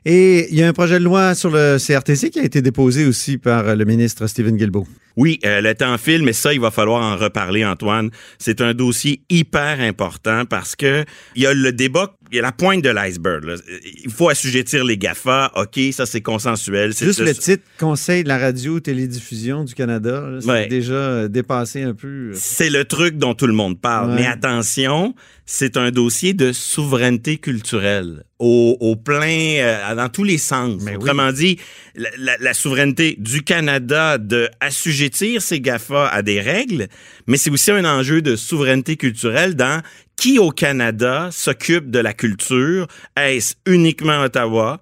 Et 0.06 0.48
il 0.52 0.60
y 0.60 0.64
a 0.64 0.68
un 0.68 0.74
projet 0.74 1.00
de 1.00 1.04
loi 1.04 1.34
sur 1.34 1.50
le 1.50 1.78
CRTC 1.78 2.30
qui 2.30 2.40
a 2.40 2.44
été 2.44 2.62
déposé 2.62 3.06
aussi 3.06 3.38
par 3.38 3.76
le 3.76 3.86
ministre 3.86 4.28
Stephen 4.28 4.58
Guilbeault. 4.58 4.88
Oui, 5.16 5.40
euh, 5.46 5.62
le 5.62 5.76
temps 5.76 5.98
file, 5.98 6.24
mais 6.24 6.34
ça, 6.34 6.54
il 6.54 6.60
va 6.60 6.72
falloir 6.72 7.02
en 7.02 7.16
reparler, 7.16 7.64
Antoine. 7.64 8.10
C'est 8.40 8.62
un 8.62 8.74
dossier 8.74 9.22
hyper 9.30 9.80
important 9.80 10.46
parce 10.46 10.76
que 10.76 11.06
il 11.36 11.44
y 11.44 11.46
a 11.46 11.54
le 11.54 11.72
débat, 11.72 12.16
y 12.36 12.40
a 12.40 12.42
la 12.42 12.52
pointe 12.52 12.84
de 12.84 12.90
l'iceberg. 12.90 13.44
là. 13.44 13.56
Il 14.04 14.12
faut 14.12 14.30
assujettir 14.30 14.84
les 14.86 14.98
GAFA. 14.98 15.52
OK, 15.56 15.80
ça, 15.92 16.06
c'est 16.06 16.22
consensuel. 16.22 16.94
C'est 16.94 17.06
Juste 17.06 17.20
le 17.20 17.34
titre 17.34 17.64
Conseil 17.80 18.24
de 18.24 18.28
la 18.30 18.38
radio-télédiffusion 18.38 19.64
du 19.64 19.74
Canada, 19.74 20.22
là, 20.30 20.40
c'est 20.42 20.48
Ouais. 20.50 20.68
déjà 20.68 20.94
euh, 20.94 21.28
dépassé 21.28 21.84
un 21.84 21.94
peu. 21.94 22.08
euh. 22.08 22.34
C'est 22.36 22.70
le 22.70 22.86
truc 22.86 23.18
dont 23.18 23.34
tout 23.34 23.48
le 23.48 23.54
monde 23.54 23.80
parle. 23.80 24.12
Ouais. 24.12 24.16
Mais 24.22 24.26
attention, 24.28 25.16
c'est 25.46 25.78
un 25.78 25.92
dossier 25.92 26.34
de 26.34 26.52
souveraineté 26.52 27.38
culturelle 27.38 28.24
au, 28.40 28.78
au 28.80 28.96
plein, 28.96 29.58
euh, 29.60 29.96
dans 29.96 30.10
tous 30.10 30.24
les 30.24 30.38
sens. 30.38 30.82
Mais 30.84 30.92
oui. 30.92 30.98
Autrement 31.04 31.32
dit, 31.32 31.58
la, 31.96 32.10
la- 32.18 32.38
la 32.40 32.54
souveraineté 32.54 33.16
du 33.20 33.42
Canada 33.44 34.18
de 34.18 34.50
assujettir 34.60 35.42
ses 35.42 35.60
GAFA 35.62 36.08
à 36.08 36.22
des 36.22 36.42
règles, 36.42 36.88
mais 37.28 37.38
c'est 37.38 37.50
aussi 37.50 37.72
un 37.72 37.86
enjeu 37.86 38.22
de 38.22 38.36
souveraineté 38.36 38.96
culturelle 38.98 39.56
dans 39.56 39.82
qui 40.18 40.40
au 40.40 40.52
Canada 40.52 41.30
s'occupe 41.32 41.90
de 41.92 42.00
la 42.00 42.14
culture? 42.14 42.88
Est-ce 43.18 43.56
uniquement 43.66 44.22
Ottawa? 44.22 44.82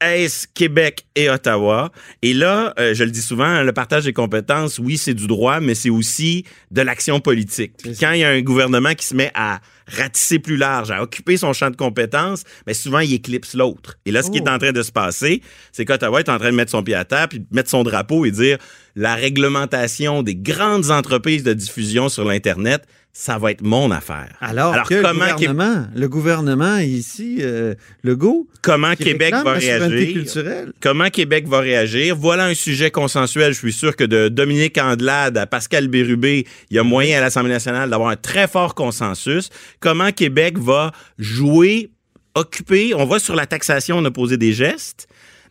Est-ce 0.00 0.48
Québec 0.52 1.06
et 1.14 1.30
Ottawa? 1.30 1.92
Et 2.22 2.34
là, 2.34 2.74
euh, 2.80 2.92
je 2.92 3.04
le 3.04 3.12
dis 3.12 3.22
souvent, 3.22 3.62
le 3.62 3.72
partage 3.72 4.02
des 4.04 4.12
compétences, 4.12 4.80
oui, 4.80 4.98
c'est 4.98 5.14
du 5.14 5.28
droit, 5.28 5.60
mais 5.60 5.76
c'est 5.76 5.90
aussi 5.90 6.44
de 6.72 6.82
l'action 6.82 7.20
politique. 7.20 7.74
Puis 7.80 7.96
quand 8.00 8.10
il 8.10 8.18
y 8.20 8.24
a 8.24 8.30
un 8.30 8.40
gouvernement 8.40 8.94
qui 8.94 9.06
se 9.06 9.14
met 9.14 9.30
à 9.34 9.60
ratisser 9.86 10.40
plus 10.40 10.56
large, 10.56 10.90
à 10.90 11.02
occuper 11.02 11.36
son 11.36 11.52
champ 11.52 11.70
de 11.70 11.76
compétences, 11.76 12.42
mais 12.66 12.74
souvent, 12.74 12.98
il 12.98 13.12
éclipse 13.14 13.54
l'autre. 13.54 13.96
Et 14.04 14.10
là, 14.10 14.22
ce 14.24 14.30
qui 14.32 14.40
Oh. 14.40 14.44
est 14.44 14.50
en 14.50 14.58
train 14.58 14.72
de 14.72 14.82
se 14.82 14.90
passer, 14.90 15.40
c'est 15.70 15.84
qu'Ottawa 15.84 16.18
est 16.18 16.28
en 16.28 16.38
train 16.38 16.50
de 16.50 16.56
mettre 16.56 16.72
son 16.72 16.82
pied 16.82 16.96
à 16.96 17.04
terre, 17.04 17.28
puis 17.28 17.38
de 17.38 17.46
mettre 17.52 17.70
son 17.70 17.84
drapeau 17.84 18.24
et 18.24 18.32
dire 18.32 18.58
la 18.94 19.14
réglementation 19.14 20.22
des 20.22 20.34
grandes 20.36 20.90
entreprises 20.90 21.42
de 21.44 21.52
diffusion 21.52 22.08
sur 22.08 22.24
l'Internet, 22.24 22.84
ça 23.14 23.36
va 23.36 23.50
être 23.50 23.60
mon 23.62 23.90
affaire. 23.90 24.34
Alors, 24.40 24.72
Alors, 24.72 24.88
que 24.88 24.94
le 24.94 25.02
comment 25.02 25.34
Qué- 25.36 25.46
le 25.94 26.08
gouvernement 26.08 26.78
ici, 26.78 27.38
euh, 27.40 27.74
Legault, 28.02 28.48
Comment 28.62 28.94
qui 28.94 29.04
Québec 29.04 29.34
va 29.44 29.52
réagir? 29.52 30.72
Comment 30.80 31.10
Québec 31.10 31.46
va 31.46 31.60
réagir? 31.60 32.16
Voilà 32.16 32.46
un 32.46 32.54
sujet 32.54 32.90
consensuel. 32.90 33.52
Je 33.52 33.58
suis 33.58 33.72
sûr 33.72 33.96
que 33.96 34.04
de 34.04 34.28
Dominique 34.28 34.78
Andelade 34.78 35.36
à 35.36 35.46
Pascal 35.46 35.88
Bérubé, 35.88 36.46
il 36.70 36.76
y 36.76 36.78
a 36.78 36.82
moyen 36.82 37.18
à 37.18 37.20
l'Assemblée 37.20 37.52
nationale 37.52 37.90
d'avoir 37.90 38.08
un 38.08 38.16
très 38.16 38.48
fort 38.48 38.74
consensus. 38.74 39.50
Comment 39.80 40.10
Québec 40.12 40.58
va 40.58 40.92
jouer, 41.18 41.90
occuper? 42.34 42.94
On 42.94 43.04
va 43.04 43.18
sur 43.18 43.34
la 43.34 43.44
taxation, 43.46 43.98
on 43.98 44.04
a 44.06 44.10
posé 44.10 44.38
des 44.38 44.52
gestes. 44.54 45.06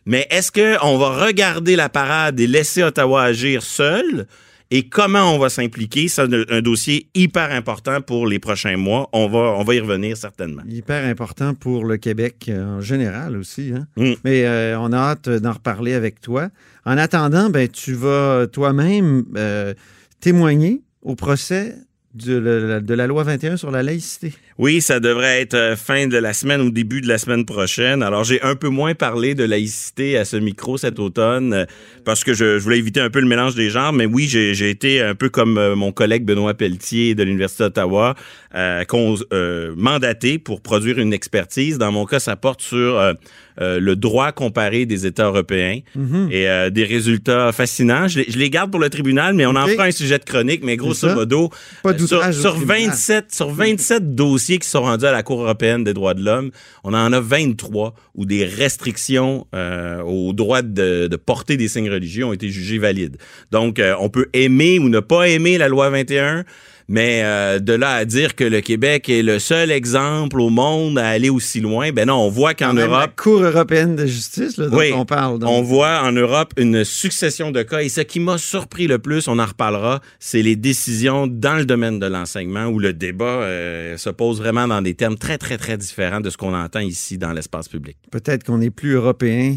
Mais 0.06 0.26
est-ce 0.30 0.50
qu'on 0.50 0.98
va 0.98 1.24
regarder 1.26 1.76
la 1.76 1.88
parade 1.88 2.40
et 2.40 2.46
laisser 2.46 2.82
Ottawa 2.82 3.22
agir 3.22 3.62
seul? 3.62 4.26
Et 4.74 4.88
comment 4.88 5.34
on 5.34 5.38
va 5.38 5.50
s'impliquer? 5.50 6.08
C'est 6.08 6.22
un, 6.22 6.62
dossier 6.62 7.06
hyper 7.14 7.52
important 7.52 8.00
pour 8.00 8.26
les 8.26 8.38
prochains 8.38 8.78
mois. 8.78 9.06
On 9.12 9.28
va, 9.28 9.54
on 9.58 9.64
va 9.64 9.74
y 9.74 9.80
revenir 9.80 10.16
certainement. 10.16 10.62
Hyper 10.66 11.04
important 11.04 11.52
pour 11.52 11.84
le 11.84 11.98
Québec 11.98 12.46
euh, 12.48 12.78
en 12.78 12.80
général 12.80 13.36
aussi. 13.36 13.72
Hein? 13.76 13.86
Mm. 13.98 14.12
Mais 14.24 14.46
euh, 14.46 14.80
on 14.80 14.94
a 14.94 14.96
hâte 14.96 15.28
d'en 15.28 15.52
reparler 15.52 15.92
avec 15.92 16.22
toi. 16.22 16.48
En 16.86 16.96
attendant, 16.96 17.50
ben, 17.50 17.68
tu 17.68 17.92
vas 17.92 18.46
toi-même 18.50 19.26
euh, 19.36 19.74
témoigner 20.20 20.80
au 21.02 21.16
procès 21.16 21.76
de 22.14 22.38
la, 22.38 22.80
de 22.80 22.94
la 22.94 23.06
loi 23.06 23.24
21 23.24 23.58
sur 23.58 23.70
la 23.70 23.82
laïcité. 23.82 24.32
Oui, 24.58 24.80
ça 24.80 25.00
devrait 25.00 25.40
être 25.40 25.54
euh, 25.54 25.76
fin 25.76 26.06
de 26.06 26.16
la 26.18 26.32
semaine 26.32 26.60
ou 26.60 26.70
début 26.70 27.00
de 27.00 27.08
la 27.08 27.18
semaine 27.18 27.44
prochaine. 27.44 28.02
Alors, 28.02 28.22
j'ai 28.24 28.40
un 28.42 28.54
peu 28.54 28.68
moins 28.68 28.94
parlé 28.94 29.34
de 29.34 29.44
laïcité 29.44 30.18
à 30.18 30.24
ce 30.24 30.36
micro 30.36 30.76
cet 30.76 30.98
automne 30.98 31.52
euh, 31.54 31.64
parce 32.04 32.22
que 32.22 32.34
je, 32.34 32.58
je 32.58 32.62
voulais 32.62 32.78
éviter 32.78 33.00
un 33.00 33.10
peu 33.10 33.20
le 33.20 33.26
mélange 33.26 33.54
des 33.54 33.70
genres. 33.70 33.92
Mais 33.92 34.06
oui, 34.06 34.26
j'ai 34.28 34.68
été 34.70 35.00
un 35.00 35.14
peu 35.14 35.28
comme 35.30 35.56
euh, 35.58 35.74
mon 35.74 35.90
collègue 35.92 36.24
Benoît 36.24 36.54
Pelletier 36.54 37.14
de 37.14 37.22
l'Université 37.22 37.64
d'Ottawa, 37.64 38.14
euh, 38.54 38.84
euh, 39.32 39.72
mandaté 39.76 40.38
pour 40.38 40.60
produire 40.60 40.98
une 40.98 41.12
expertise. 41.14 41.78
Dans 41.78 41.90
mon 41.92 42.04
cas, 42.04 42.20
ça 42.20 42.36
porte 42.36 42.60
sur 42.60 42.98
euh, 42.98 43.14
le 43.58 43.96
droit 43.96 44.32
comparé 44.32 44.84
des 44.86 45.06
États 45.06 45.26
européens 45.26 45.78
Mhm. 45.94 46.28
et 46.30 46.46
des 46.70 46.84
résultats 46.84 47.52
fascinants. 47.52 48.08
Je 48.08 48.20
les, 48.20 48.26
je 48.30 48.38
les 48.38 48.50
garde 48.50 48.70
pour 48.70 48.80
le 48.80 48.90
tribunal, 48.90 49.34
mais 49.34 49.46
on 49.46 49.56
en 49.56 49.66
fera 49.66 49.84
un 49.84 49.90
sujet 49.90 50.18
de 50.18 50.24
chronique. 50.24 50.62
Mais 50.64 50.76
grosso 50.76 51.08
modo, 51.14 51.50
Pas 51.82 51.90
sur, 51.90 51.98
d'outrage 51.98 52.38
au 52.38 52.40
sur 52.40 52.54
tribunal. 52.56 52.88
27, 52.88 53.32
sur 53.34 53.50
27 53.50 54.14
dossiers 54.14 54.41
qui 54.46 54.68
sont 54.68 54.82
rendus 54.82 55.06
à 55.06 55.12
la 55.12 55.22
Cour 55.22 55.42
européenne 55.42 55.84
des 55.84 55.94
droits 55.94 56.14
de 56.14 56.22
l'homme, 56.22 56.50
on 56.84 56.94
en 56.94 57.12
a 57.12 57.20
23 57.20 57.94
où 58.14 58.26
des 58.26 58.44
restrictions 58.44 59.46
euh, 59.54 60.02
au 60.02 60.32
droit 60.32 60.62
de, 60.62 61.08
porter 61.16 61.56
des 61.56 61.68
signes 61.68 61.90
religieux 61.90 62.24
ont 62.24 62.32
été 62.32 62.48
jugées 62.48 62.78
valides. 62.78 63.16
Donc, 63.50 63.78
euh, 63.78 63.94
on 64.00 64.08
peut 64.08 64.28
aimer 64.32 64.78
ou 64.78 64.88
ne 64.88 65.00
pas 65.00 65.28
aimer 65.28 65.58
la 65.58 65.68
loi 65.68 65.90
21, 65.90 66.44
mais 66.88 67.22
euh, 67.24 67.58
de 67.58 67.72
là 67.72 67.94
à 67.94 68.04
dire 68.04 68.34
que 68.34 68.44
le 68.44 68.60
Québec 68.60 69.08
est 69.08 69.22
le 69.22 69.38
seul 69.38 69.70
exemple 69.70 70.40
au 70.40 70.50
monde 70.50 70.98
à 70.98 71.08
aller 71.08 71.30
aussi 71.30 71.60
loin, 71.60 71.90
ben 71.92 72.06
non, 72.08 72.16
on 72.16 72.28
voit 72.28 72.54
qu'en 72.54 72.74
Europe, 72.74 73.00
La 73.00 73.08
Cour 73.08 73.42
européenne 73.42 73.96
de 73.96 74.06
justice, 74.06 74.56
là, 74.56 74.68
dont 74.68 74.76
Oui. 74.78 74.92
on 74.94 75.04
parle. 75.04 75.38
donc. 75.38 75.50
on 75.50 75.62
voit 75.62 76.02
en 76.02 76.12
Europe 76.12 76.52
une 76.56 76.84
succession 76.84 77.50
de 77.50 77.62
cas. 77.62 77.80
Et 77.82 77.88
ce 77.88 78.00
qui 78.00 78.20
m'a 78.20 78.38
surpris 78.38 78.86
le 78.86 78.98
plus, 78.98 79.28
on 79.28 79.38
en 79.38 79.46
reparlera, 79.46 80.00
c'est 80.18 80.42
les 80.42 80.56
décisions 80.56 81.26
dans 81.26 81.54
le 81.56 81.64
domaine 81.64 81.98
de 81.98 82.06
l'enseignement 82.06 82.66
où 82.66 82.78
le 82.78 82.92
débat 82.92 83.24
euh, 83.24 83.96
se 83.96 84.10
pose 84.10 84.38
vraiment 84.38 84.66
dans 84.68 84.82
des 84.82 84.94
termes 84.94 85.16
très, 85.16 85.38
très, 85.38 85.58
très 85.58 85.76
différents 85.76 86.20
de 86.20 86.30
ce 86.30 86.36
qu'on 86.36 86.54
entend 86.54 86.80
ici 86.80 87.18
dans 87.18 87.32
l'espace 87.32 87.68
public. 87.68 87.96
Peut-être 88.10 88.44
qu'on 88.44 88.60
est 88.60 88.70
plus 88.70 88.92
européen 88.92 89.56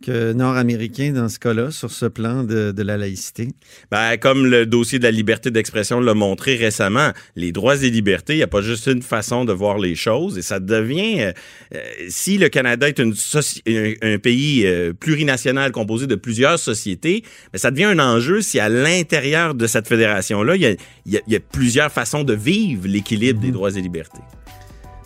que 0.00 0.32
nord-américain 0.32 1.12
dans 1.12 1.28
ce 1.28 1.38
cas-là, 1.38 1.70
sur 1.70 1.90
ce 1.90 2.06
plan 2.06 2.42
de, 2.44 2.72
de 2.72 2.82
la 2.82 2.96
laïcité? 2.96 3.48
Ben, 3.90 4.16
comme 4.16 4.46
le 4.46 4.66
dossier 4.66 4.98
de 4.98 5.04
la 5.04 5.10
liberté 5.10 5.50
d'expression 5.50 6.00
l'a 6.00 6.14
montré 6.14 6.56
récemment, 6.56 7.10
les 7.36 7.52
droits 7.52 7.76
et 7.82 7.90
libertés, 7.90 8.34
il 8.34 8.38
n'y 8.38 8.42
a 8.42 8.48
pas 8.48 8.62
juste 8.62 8.86
une 8.86 9.02
façon 9.02 9.44
de 9.44 9.52
voir 9.52 9.78
les 9.78 9.94
choses 9.94 10.38
et 10.38 10.42
ça 10.42 10.60
devient, 10.60 11.20
euh, 11.20 11.32
euh, 11.74 11.78
si 12.08 12.38
le 12.38 12.48
Canada 12.48 12.88
est 12.88 12.98
une 12.98 13.14
un, 13.14 14.14
un 14.14 14.18
pays 14.18 14.66
euh, 14.66 14.92
plurinational 14.92 15.72
composé 15.72 16.06
de 16.06 16.14
plusieurs 16.14 16.58
sociétés, 16.58 17.22
ben, 17.52 17.58
ça 17.58 17.70
devient 17.70 17.84
un 17.84 17.98
enjeu 17.98 18.40
si 18.40 18.58
à 18.58 18.68
l'intérieur 18.68 19.54
de 19.54 19.66
cette 19.66 19.88
fédération-là, 19.88 20.56
il 20.56 20.62
y 20.62 20.66
a, 20.66 20.70
y 21.06 21.34
y 21.34 21.38
plusieurs 21.38 21.90
façons 21.90 22.24
de 22.24 22.34
vivre 22.34 22.86
l'équilibre 22.86 23.40
des 23.40 23.50
droits 23.50 23.70
et 23.70 23.80
libertés. 23.80 24.20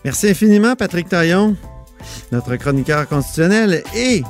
Merci 0.04 0.28
infiniment, 0.28 0.76
Patrick 0.76 1.08
Taillon, 1.08 1.56
notre 2.30 2.56
chroniqueur 2.56 3.08
constitutionnel 3.08 3.82
et 3.96 4.22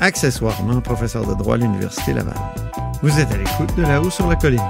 accessoirement 0.00 0.80
professeur 0.80 1.26
de 1.26 1.34
droit 1.34 1.54
à 1.54 1.58
l'Université 1.58 2.12
Laval. 2.12 2.34
Vous 3.02 3.18
êtes 3.18 3.30
à 3.32 3.36
l'écoute 3.36 3.74
de 3.76 3.82
là-haut 3.82 4.10
sur 4.10 4.26
la 4.26 4.36
colline. 4.36 4.60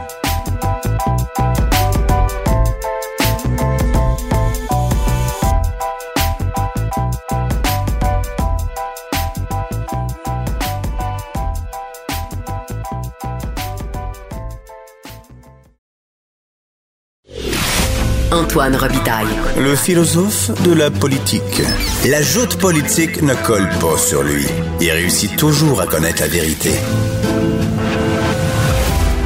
Antoine 18.33 18.77
Robitaille. 18.77 19.27
Le 19.59 19.75
philosophe 19.75 20.53
de 20.63 20.73
la 20.73 20.89
politique. 20.89 21.63
La 22.09 22.23
joute 22.23 22.57
politique 22.59 23.23
ne 23.23 23.35
colle 23.45 23.69
pas 23.81 23.99
sur 23.99 24.23
lui. 24.23 24.45
Il 24.81 24.89
réussit 24.91 25.35
toujours 25.37 25.81
à 25.81 25.87
connaître 25.87 26.21
la 26.21 26.29
vérité. 26.29 26.71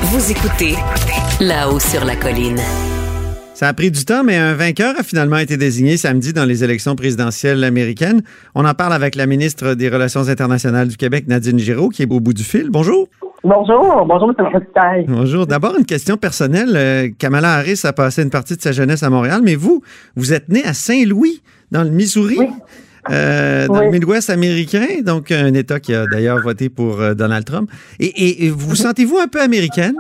Vous 0.04 0.30
écoutez 0.30 0.76
là-haut 1.38 1.80
sur 1.80 2.02
la 2.06 2.16
colline. 2.16 2.61
Ça 3.52 3.68
a 3.68 3.75
pris 3.75 3.90
du 3.90 4.06
temps, 4.06 4.25
mais 4.25 4.37
un 4.37 4.54
vainqueur 4.54 4.99
a 4.99 5.02
finalement 5.02 5.38
été 5.38 5.58
désigné 5.58 5.99
samedi 5.99 6.32
dans 6.32 6.46
les 6.46 6.64
élections 6.64 6.96
présidentielles 6.96 7.62
américaines. 7.62 8.23
On 8.54 8.64
en 8.64 8.73
parle 8.73 8.94
avec 8.94 9.16
la 9.16 9.26
ministre 9.26 9.75
des 9.75 9.90
Relations 9.90 10.28
internationales 10.28 10.88
du 10.88 10.96
Québec, 10.96 11.26
Nadine 11.28 11.58
Giraud, 11.58 11.90
qui 11.90 12.02
est 12.02 12.11
au 12.11 12.20
bout 12.20 12.32
du 12.32 12.42
fil. 12.42 12.70
Bonjour. 12.70 13.08
Bonjour, 13.44 14.06
bonjour, 14.06 14.32
M. 14.38 14.46
Robitaille. 14.52 15.04
Bonjour. 15.06 15.46
D'abord, 15.46 15.74
une 15.78 15.84
question 15.84 16.16
personnelle. 16.16 16.72
Euh, 16.76 17.08
Kamala 17.18 17.52
Harris 17.56 17.80
a 17.84 17.92
passé 17.92 18.22
une 18.22 18.30
partie 18.30 18.56
de 18.56 18.62
sa 18.62 18.72
jeunesse 18.72 19.02
à 19.02 19.10
Montréal, 19.10 19.40
mais 19.44 19.54
vous, 19.54 19.82
vous 20.16 20.32
êtes 20.32 20.48
né 20.48 20.64
à 20.64 20.72
Saint-Louis, 20.72 21.42
dans 21.70 21.82
le 21.84 21.90
Missouri, 21.90 22.36
Oui. 22.38 22.48
euh, 23.10 23.66
dans 23.66 23.80
Oui. 23.80 23.84
le 23.86 23.90
Midwest 23.90 24.30
américain, 24.30 24.86
donc 25.04 25.30
un 25.30 25.52
État 25.52 25.78
qui 25.78 25.94
a 25.94 26.06
d'ailleurs 26.06 26.40
voté 26.40 26.70
pour 26.70 27.00
euh, 27.02 27.12
Donald 27.12 27.44
Trump. 27.44 27.70
Et, 28.00 28.06
et- 28.06 28.46
et 28.46 28.50
vous 28.50 28.74
sentez-vous 28.74 29.18
un 29.18 29.28
peu 29.28 29.42
américaine? 29.42 29.94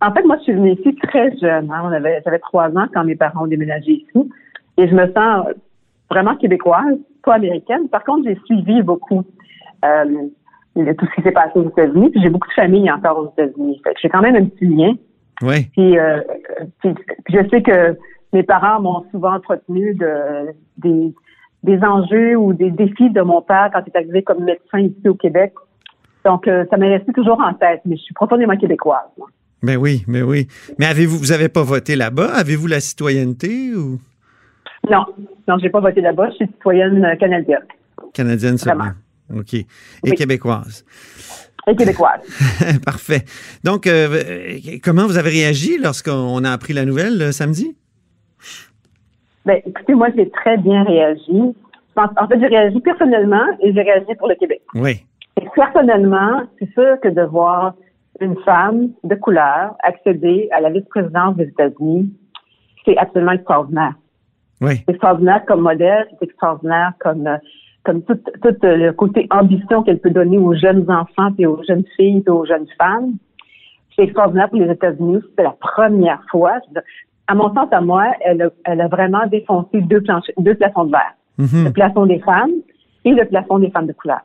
En 0.00 0.12
fait, 0.14 0.22
moi, 0.22 0.36
je 0.38 0.42
suis 0.44 0.52
venue 0.52 0.72
ici 0.74 0.94
très 1.02 1.36
jeune. 1.38 1.68
hein. 1.72 1.80
On 1.82 1.88
avait, 1.90 2.20
j'avais 2.24 2.38
trois 2.38 2.68
ans 2.68 2.86
quand 2.94 3.02
mes 3.02 3.16
parents 3.16 3.42
ont 3.44 3.48
déménagé 3.48 3.90
ici. 3.92 4.30
Et 4.78 4.86
je 4.88 4.94
me 4.94 5.06
sens 5.12 5.46
vraiment 6.10 6.36
québécoise, 6.36 6.94
pas 7.24 7.34
américaine. 7.34 7.88
Par 7.88 8.04
contre, 8.04 8.28
j'ai 8.28 8.38
suivi 8.44 8.82
beaucoup 8.82 9.24
euh, 9.84 10.04
tout 10.94 11.06
ce 11.06 11.14
qui 11.14 11.22
s'est 11.22 11.32
passé 11.32 11.52
aux 11.58 11.68
États-Unis. 11.68 12.10
Puis 12.10 12.20
j'ai 12.22 12.28
beaucoup 12.28 12.48
de 12.48 12.54
famille 12.54 12.90
encore 12.90 13.18
aux 13.18 13.32
États-Unis. 13.32 13.80
Fait 13.84 13.94
que 13.94 14.00
j'ai 14.02 14.08
quand 14.08 14.22
même 14.22 14.36
un 14.36 14.44
petit 14.44 14.66
lien. 14.66 14.94
Oui. 15.42 15.66
Puis, 15.72 15.98
euh, 15.98 16.20
puis 16.80 16.94
je 17.28 17.48
sais 17.50 17.62
que 17.62 17.96
mes 18.32 18.42
parents 18.42 18.80
m'ont 18.80 19.04
souvent 19.10 19.34
entretenu 19.34 19.94
de, 19.94 20.52
des, 20.78 21.14
des 21.62 21.78
enjeux 21.82 22.36
ou 22.36 22.52
des 22.52 22.70
défis 22.70 23.10
de 23.10 23.20
mon 23.20 23.42
père 23.42 23.70
quand 23.72 23.82
il 23.86 23.92
est 23.94 23.96
arrivé 23.96 24.22
comme 24.22 24.44
médecin 24.44 24.80
ici 24.80 25.08
au 25.08 25.14
Québec. 25.14 25.52
Donc, 26.24 26.48
euh, 26.48 26.64
ça 26.70 26.76
m'est 26.76 26.96
resté 26.96 27.12
toujours 27.12 27.40
en 27.40 27.54
tête, 27.54 27.82
mais 27.84 27.96
je 27.96 28.02
suis 28.02 28.14
profondément 28.14 28.56
québécoise. 28.56 29.08
moi. 29.16 29.28
Ben 29.62 29.76
oui, 29.76 30.04
ben 30.08 30.22
oui. 30.22 30.48
Mais 30.78 30.86
avez-vous, 30.86 31.18
vous 31.18 31.32
avez 31.32 31.48
pas 31.48 31.62
voté 31.62 31.96
là-bas? 31.96 32.28
Avez-vous 32.34 32.66
la 32.66 32.80
citoyenneté 32.80 33.74
ou? 33.74 33.98
Non, 34.90 35.04
non, 35.48 35.58
j'ai 35.58 35.70
pas 35.70 35.80
voté 35.80 36.00
là-bas. 36.00 36.30
Je 36.30 36.36
suis 36.36 36.46
citoyenne 36.46 37.16
canadienne 37.18 37.64
canadienne 38.16 38.58
seulement? 38.58 38.92
OK. 39.34 39.54
Et 39.54 39.66
Oui. 40.04 40.12
québécoise. 40.14 40.84
et 41.66 41.74
québécoise. 41.74 42.20
Parfait. 42.84 43.24
Donc, 43.64 43.86
euh, 43.86 44.58
comment 44.84 45.06
vous 45.06 45.16
avez 45.18 45.30
réagi 45.30 45.78
lorsqu'on 45.78 46.44
a 46.44 46.50
appris 46.50 46.72
la 46.72 46.84
nouvelle 46.84 47.20
euh, 47.20 47.32
samedi? 47.32 47.76
Ben, 49.44 49.60
écoutez, 49.64 49.94
moi, 49.94 50.08
j'ai 50.16 50.30
très 50.30 50.56
bien 50.58 50.84
réagi. 50.84 51.54
En 51.96 52.28
fait, 52.28 52.38
j'ai 52.40 52.46
réagi 52.46 52.80
personnellement 52.80 53.46
et 53.62 53.72
j'ai 53.72 53.82
réagi 53.82 54.14
pour 54.18 54.28
le 54.28 54.34
Québec. 54.34 54.60
Oui. 54.74 55.04
Et 55.40 55.46
personnellement, 55.54 56.42
c'est 56.58 56.70
sûr 56.72 56.98
que 57.02 57.08
de 57.08 57.22
voir 57.22 57.74
une 58.20 58.36
femme 58.44 58.90
de 59.04 59.14
couleur 59.14 59.74
accéder 59.82 60.48
à 60.52 60.60
la 60.60 60.70
vice-présidence 60.70 61.36
des 61.36 61.44
États-Unis, 61.44 62.12
c'est 62.84 62.96
absolument 62.96 63.32
extraordinaire. 63.32 63.94
Oui. 64.60 64.76
C'est 64.86 64.92
extraordinaire 64.92 65.44
comme 65.46 65.60
modèle, 65.60 66.06
c'est 66.10 66.26
extraordinaire 66.26 66.92
comme 67.00 67.26
euh, 67.26 67.36
comme 67.86 68.02
tout, 68.02 68.18
tout 68.42 68.56
euh, 68.64 68.76
le 68.76 68.92
côté 68.92 69.28
ambition 69.30 69.84
qu'elle 69.84 70.00
peut 70.00 70.10
donner 70.10 70.38
aux 70.38 70.54
jeunes 70.54 70.90
enfants 70.90 71.30
et 71.38 71.46
aux 71.46 71.62
jeunes 71.62 71.84
filles 71.96 72.22
et 72.26 72.30
aux 72.30 72.44
jeunes 72.44 72.66
femmes. 72.76 73.14
C'est 73.94 74.02
extraordinaire 74.02 74.50
pour 74.50 74.58
les 74.58 74.70
États-Unis. 74.70 75.20
C'est 75.38 75.44
la 75.44 75.54
première 75.58 76.20
fois. 76.30 76.58
À 77.28 77.34
mon 77.36 77.54
sens, 77.54 77.68
à 77.70 77.80
moi, 77.80 78.04
elle 78.20 78.42
a, 78.42 78.50
elle 78.64 78.80
a 78.80 78.88
vraiment 78.88 79.26
défoncé 79.28 79.80
deux, 79.80 80.02
planches, 80.02 80.30
deux 80.36 80.56
plafonds 80.56 80.84
de 80.86 80.90
verre. 80.90 81.14
Mhm. 81.38 81.64
Le 81.66 81.70
plafond 81.70 82.06
des 82.06 82.18
femmes 82.18 82.50
et 83.04 83.12
le 83.12 83.24
plafond 83.24 83.60
des 83.60 83.70
femmes 83.70 83.86
de 83.86 83.92
couleur. 83.92 84.20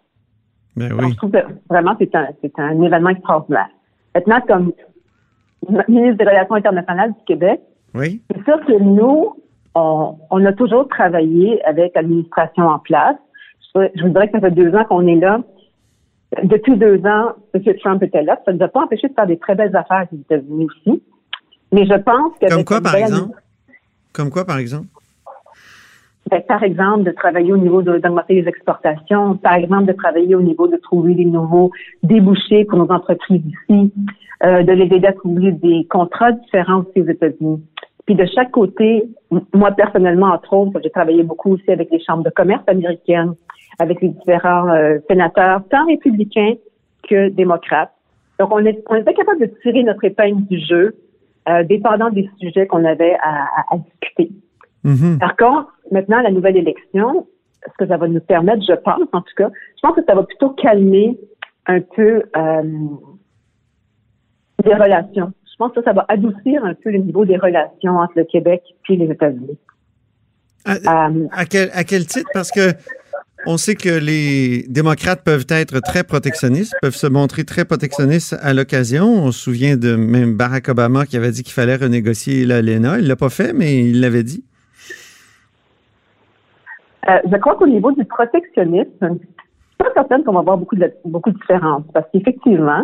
Ben 0.76 0.90
Donc, 0.90 1.12
je 1.12 1.18
trouve 1.18 1.32
que 1.32 1.46
vraiment, 1.70 1.96
c'est 2.00 2.14
un, 2.16 2.28
c'est 2.42 2.58
un 2.58 2.82
événement 2.82 3.10
extraordinaire. 3.10 3.70
Maintenant, 4.16 4.42
comme 4.48 4.72
ministre 5.88 6.18
des 6.18 6.26
Relations 6.30 6.56
internationales 6.56 7.12
du 7.12 7.24
Québec, 7.26 7.62
Oui. 7.94 8.22
c'est 8.32 8.44
sûr 8.44 8.60
que 8.66 8.74
nous, 8.82 9.36
on, 9.76 10.16
on 10.32 10.46
a 10.46 10.54
toujours 10.54 10.88
travaillé 10.88 11.64
avec 11.66 11.94
l'administration 11.96 12.68
en 12.68 12.80
place. 12.80 13.18
Je, 13.76 14.04
vous 14.04 14.10
dirais 14.10 14.28
que 14.28 14.34
ça 14.34 14.42
fait 14.42 14.52
deux 14.52 14.74
ans 14.76 14.84
qu'on 14.86 15.08
est 15.08 15.16
là. 15.16 15.42
Depuis 16.44 16.78
deux 16.78 17.00
ans, 17.06 17.34
M. 17.54 17.62
Trump 17.80 18.04
était 18.04 18.24
là. 18.24 18.40
Ça 18.46 18.52
ne 18.52 18.58
nous 18.58 18.64
a 18.64 18.68
pas 18.68 18.84
empêché 18.84 19.08
de 19.08 19.14
faire 19.14 19.28
des 19.28 19.38
très 19.38 19.56
belles 19.56 19.76
affaires 19.76 20.08
aux 20.12 20.16
États-Unis 20.16 20.66
aussi. 20.66 21.02
Mais 21.72 21.86
je 21.86 21.96
pense 21.96 22.34
que 22.40 22.50
Comme 22.50 22.66
quoi, 22.66 22.82
par 22.82 22.96
exemple? 22.96 23.38
Comme 24.14 24.30
quoi, 24.30 24.46
par 24.46 24.58
exemple? 24.58 24.88
Ben, 26.30 26.42
par 26.48 26.64
exemple, 26.64 27.04
de 27.04 27.12
travailler 27.12 27.52
au 27.52 27.58
niveau 27.58 27.82
d'augmenter 27.82 28.42
les 28.42 28.48
exportations, 28.48 29.36
par 29.38 29.56
exemple, 29.56 29.86
de 29.86 29.94
travailler 29.94 30.36
au 30.36 30.42
niveau 30.42 30.68
de 30.68 30.78
trouver 30.78 31.16
des 31.16 31.26
nouveaux 31.26 31.72
débouchés 32.04 32.64
pour 32.66 32.78
nos 32.78 32.90
entreprises 32.92 33.42
ici, 33.46 33.92
euh, 34.44 34.64
de 34.64 34.72
les 34.72 34.96
aider 34.96 35.08
à 35.08 35.14
trouver 35.14 35.52
des 35.52 35.86
contrats 35.90 36.32
différents 36.32 36.82
aussi 36.82 37.02
aux 37.02 37.08
États-Unis. 37.08 37.62
Puis 38.06 38.16
de 38.16 38.26
chaque 38.34 38.52
côté, 38.52 39.04
moi 39.54 39.72
personnellement, 39.72 40.28
entre 40.28 40.54
autres, 40.54 40.80
j'ai 40.84 40.90
travaillé 40.90 41.24
beaucoup 41.24 41.54
aussi 41.54 41.70
avec 41.70 41.90
les 41.92 42.00
chambres 42.00 42.24
de 42.24 42.30
commerce 42.30 42.64
américaines, 42.68 43.34
avec 43.82 44.02
les 44.02 44.10
différents 44.10 44.70
euh, 44.70 45.00
sénateurs, 45.10 45.62
tant 45.70 45.86
républicains 45.88 46.56
que 47.10 47.30
démocrates. 47.30 47.92
Donc, 48.40 48.50
on, 48.54 48.64
est, 48.66 48.82
on 48.90 48.96
était 48.96 49.14
capable 49.14 49.42
de 49.42 49.50
tirer 49.62 49.84
notre 49.84 50.04
épingle 50.04 50.42
du 50.48 50.60
jeu, 50.60 50.96
euh, 51.50 51.64
dépendant 51.64 52.10
des 52.10 52.30
sujets 52.40 52.68
qu'on 52.68 52.86
avait 52.86 53.16
à- 53.22 53.46
à- 53.58 53.74
à 53.74 53.78
discuter. 53.78 54.32
Mhm. 54.84 55.20
Par 55.20 55.36
contre, 55.36 55.70
maintenant, 55.92 56.22
la 56.22 56.32
nouvelle 56.32 56.58
élection, 56.58 57.28
ce 57.66 57.74
que 57.78 57.88
ça 57.88 57.98
va 57.98 58.08
nous 58.08 58.20
permettre, 58.22 58.64
je 58.68 58.74
pense, 58.74 59.08
en 59.14 59.22
tout 59.22 59.34
cas, 59.38 59.50
je 59.76 59.82
pense 59.82 59.96
que 59.96 60.04
ça 60.08 60.16
va 60.16 60.24
plutôt 60.24 60.50
calmer 60.52 61.20
un 61.68 61.82
peu 61.82 62.24
euh, 62.36 62.64
les 64.66 64.74
relations. 64.76 65.32
Je 65.52 65.56
pense 65.58 65.72
que 65.74 65.84
ça 65.84 65.94
va 65.94 66.06
adoucir 66.08 66.64
un 66.66 66.74
peu 66.74 66.90
le 66.92 67.00
niveau 67.00 67.26
des 67.26 67.38
relations 67.38 67.98
entre 67.98 68.14
le 68.16 68.24
Québec 68.24 68.64
et 68.90 68.96
les 68.96 69.12
États-Unis. 69.12 69.58
À, 70.66 71.08
Euh, 71.10 71.28
à 71.32 71.46
quel, 71.46 71.70
à 71.74 71.84
quel 71.84 72.06
titre? 72.06 72.30
Parce 72.34 72.52
que 72.52 72.72
on 73.46 73.58
sait 73.58 73.76
que 73.76 73.90
les 73.90 74.64
démocrates 74.70 75.24
peuvent 75.24 75.46
être 75.50 75.80
très 75.82 76.04
protectionnistes, 76.04 76.76
peuvent 76.82 76.96
se 76.96 77.08
montrer 77.08 77.44
très 77.44 77.66
protectionnistes 77.66 78.36
à 78.42 78.54
l'occasion. 78.54 79.06
On 79.06 79.32
se 79.32 79.40
souvient 79.40 79.78
de 79.78 79.96
même 79.96 80.38
Barack 80.38 80.70
Obama 80.70 81.06
qui 81.06 81.18
avait 81.18 81.32
dit 81.32 81.44
qu'il 81.44 81.54
fallait 81.54 81.76
renégocier 81.76 82.46
l'ALENA. 82.46 83.00
Il 83.00 83.08
l'a 83.08 83.16
pas 83.16 83.30
fait, 83.30 83.54
mais 83.54 83.86
il 83.86 84.02
l'avait 84.02 84.24
dit. 84.24 84.44
Euh, 87.10 87.18
je 87.32 87.36
crois 87.38 87.56
qu'au 87.56 87.68
niveau 87.68 87.92
du 87.92 88.06
protectionnisme, 88.06 88.90
je 89.02 89.08
suis 89.08 89.28
pas 89.78 89.92
certaine 89.96 90.24
qu'on 90.24 90.34
va 90.34 90.40
avoir 90.40 90.58
beaucoup 90.58 90.76
de, 90.76 90.92
beaucoup 91.06 91.32
de 91.32 91.38
différences 91.38 91.84
parce 91.94 92.06
qu'effectivement, 92.14 92.84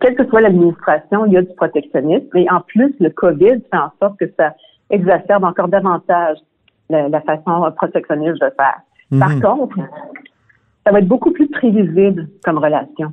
quelle 0.00 0.14
que 0.14 0.26
soit 0.28 0.40
l'administration, 0.40 1.26
il 1.26 1.32
y 1.32 1.36
a 1.36 1.42
du 1.42 1.54
protectionnisme. 1.54 2.36
Et 2.36 2.50
en 2.50 2.60
plus, 2.62 2.94
le 2.98 3.10
COVID 3.10 3.60
fait 3.70 3.76
en 3.76 3.92
sorte 4.00 4.18
que 4.18 4.26
ça 4.38 4.54
exacerbe 4.90 5.44
encore 5.44 5.68
davantage 5.68 6.38
la 6.88 7.20
façon 7.20 7.70
protectionniste 7.76 8.40
de 8.40 8.50
faire. 8.56 8.80
Par 9.18 9.30
Mhm. 9.30 9.40
contre, 9.40 9.76
ça 10.86 10.92
va 10.92 10.98
être 11.00 11.08
beaucoup 11.08 11.30
plus 11.32 11.48
prévisible 11.48 12.28
comme 12.44 12.58
relation. 12.58 13.12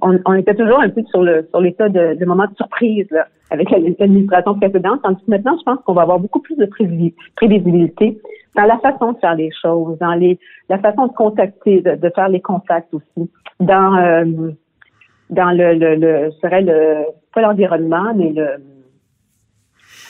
On, 0.00 0.18
on 0.26 0.34
était 0.34 0.54
toujours 0.54 0.80
un 0.80 0.88
peu 0.88 1.02
sur 1.04 1.22
le 1.22 1.46
sur 1.50 1.60
l'état 1.60 1.88
de, 1.88 2.14
de 2.14 2.24
moment 2.24 2.46
de 2.46 2.54
surprise 2.56 3.06
là, 3.12 3.26
avec 3.50 3.70
la- 3.70 3.78
l'administration 3.78 4.54
précédente, 4.56 5.00
tandis 5.02 5.24
que 5.24 5.30
maintenant, 5.30 5.56
je 5.58 5.62
pense 5.64 5.78
qu'on 5.84 5.92
va 5.92 6.02
avoir 6.02 6.18
beaucoup 6.18 6.40
plus 6.40 6.56
de 6.56 6.66
prévisi- 6.66 7.14
prévisibilité 7.36 8.18
dans 8.56 8.64
la 8.64 8.78
façon 8.78 9.12
de 9.12 9.18
faire 9.18 9.36
les 9.36 9.50
choses, 9.62 9.96
dans 9.98 10.14
les 10.14 10.38
la 10.68 10.78
façon 10.78 11.06
de 11.06 11.12
contacter, 11.12 11.80
de, 11.80 11.94
de 11.94 12.10
faire 12.10 12.28
les 12.28 12.40
contacts 12.40 12.92
aussi, 12.92 13.30
dans 13.60 13.96
euh, 13.96 14.24
dans 15.30 15.50
le, 15.52 15.74
le, 15.74 15.94
le 15.94 16.30
je 16.32 16.40
dirais 16.40 16.62
le 16.62 17.04
pas 17.32 17.42
l'environnement, 17.42 18.12
mais 18.16 18.30
le 18.32 18.56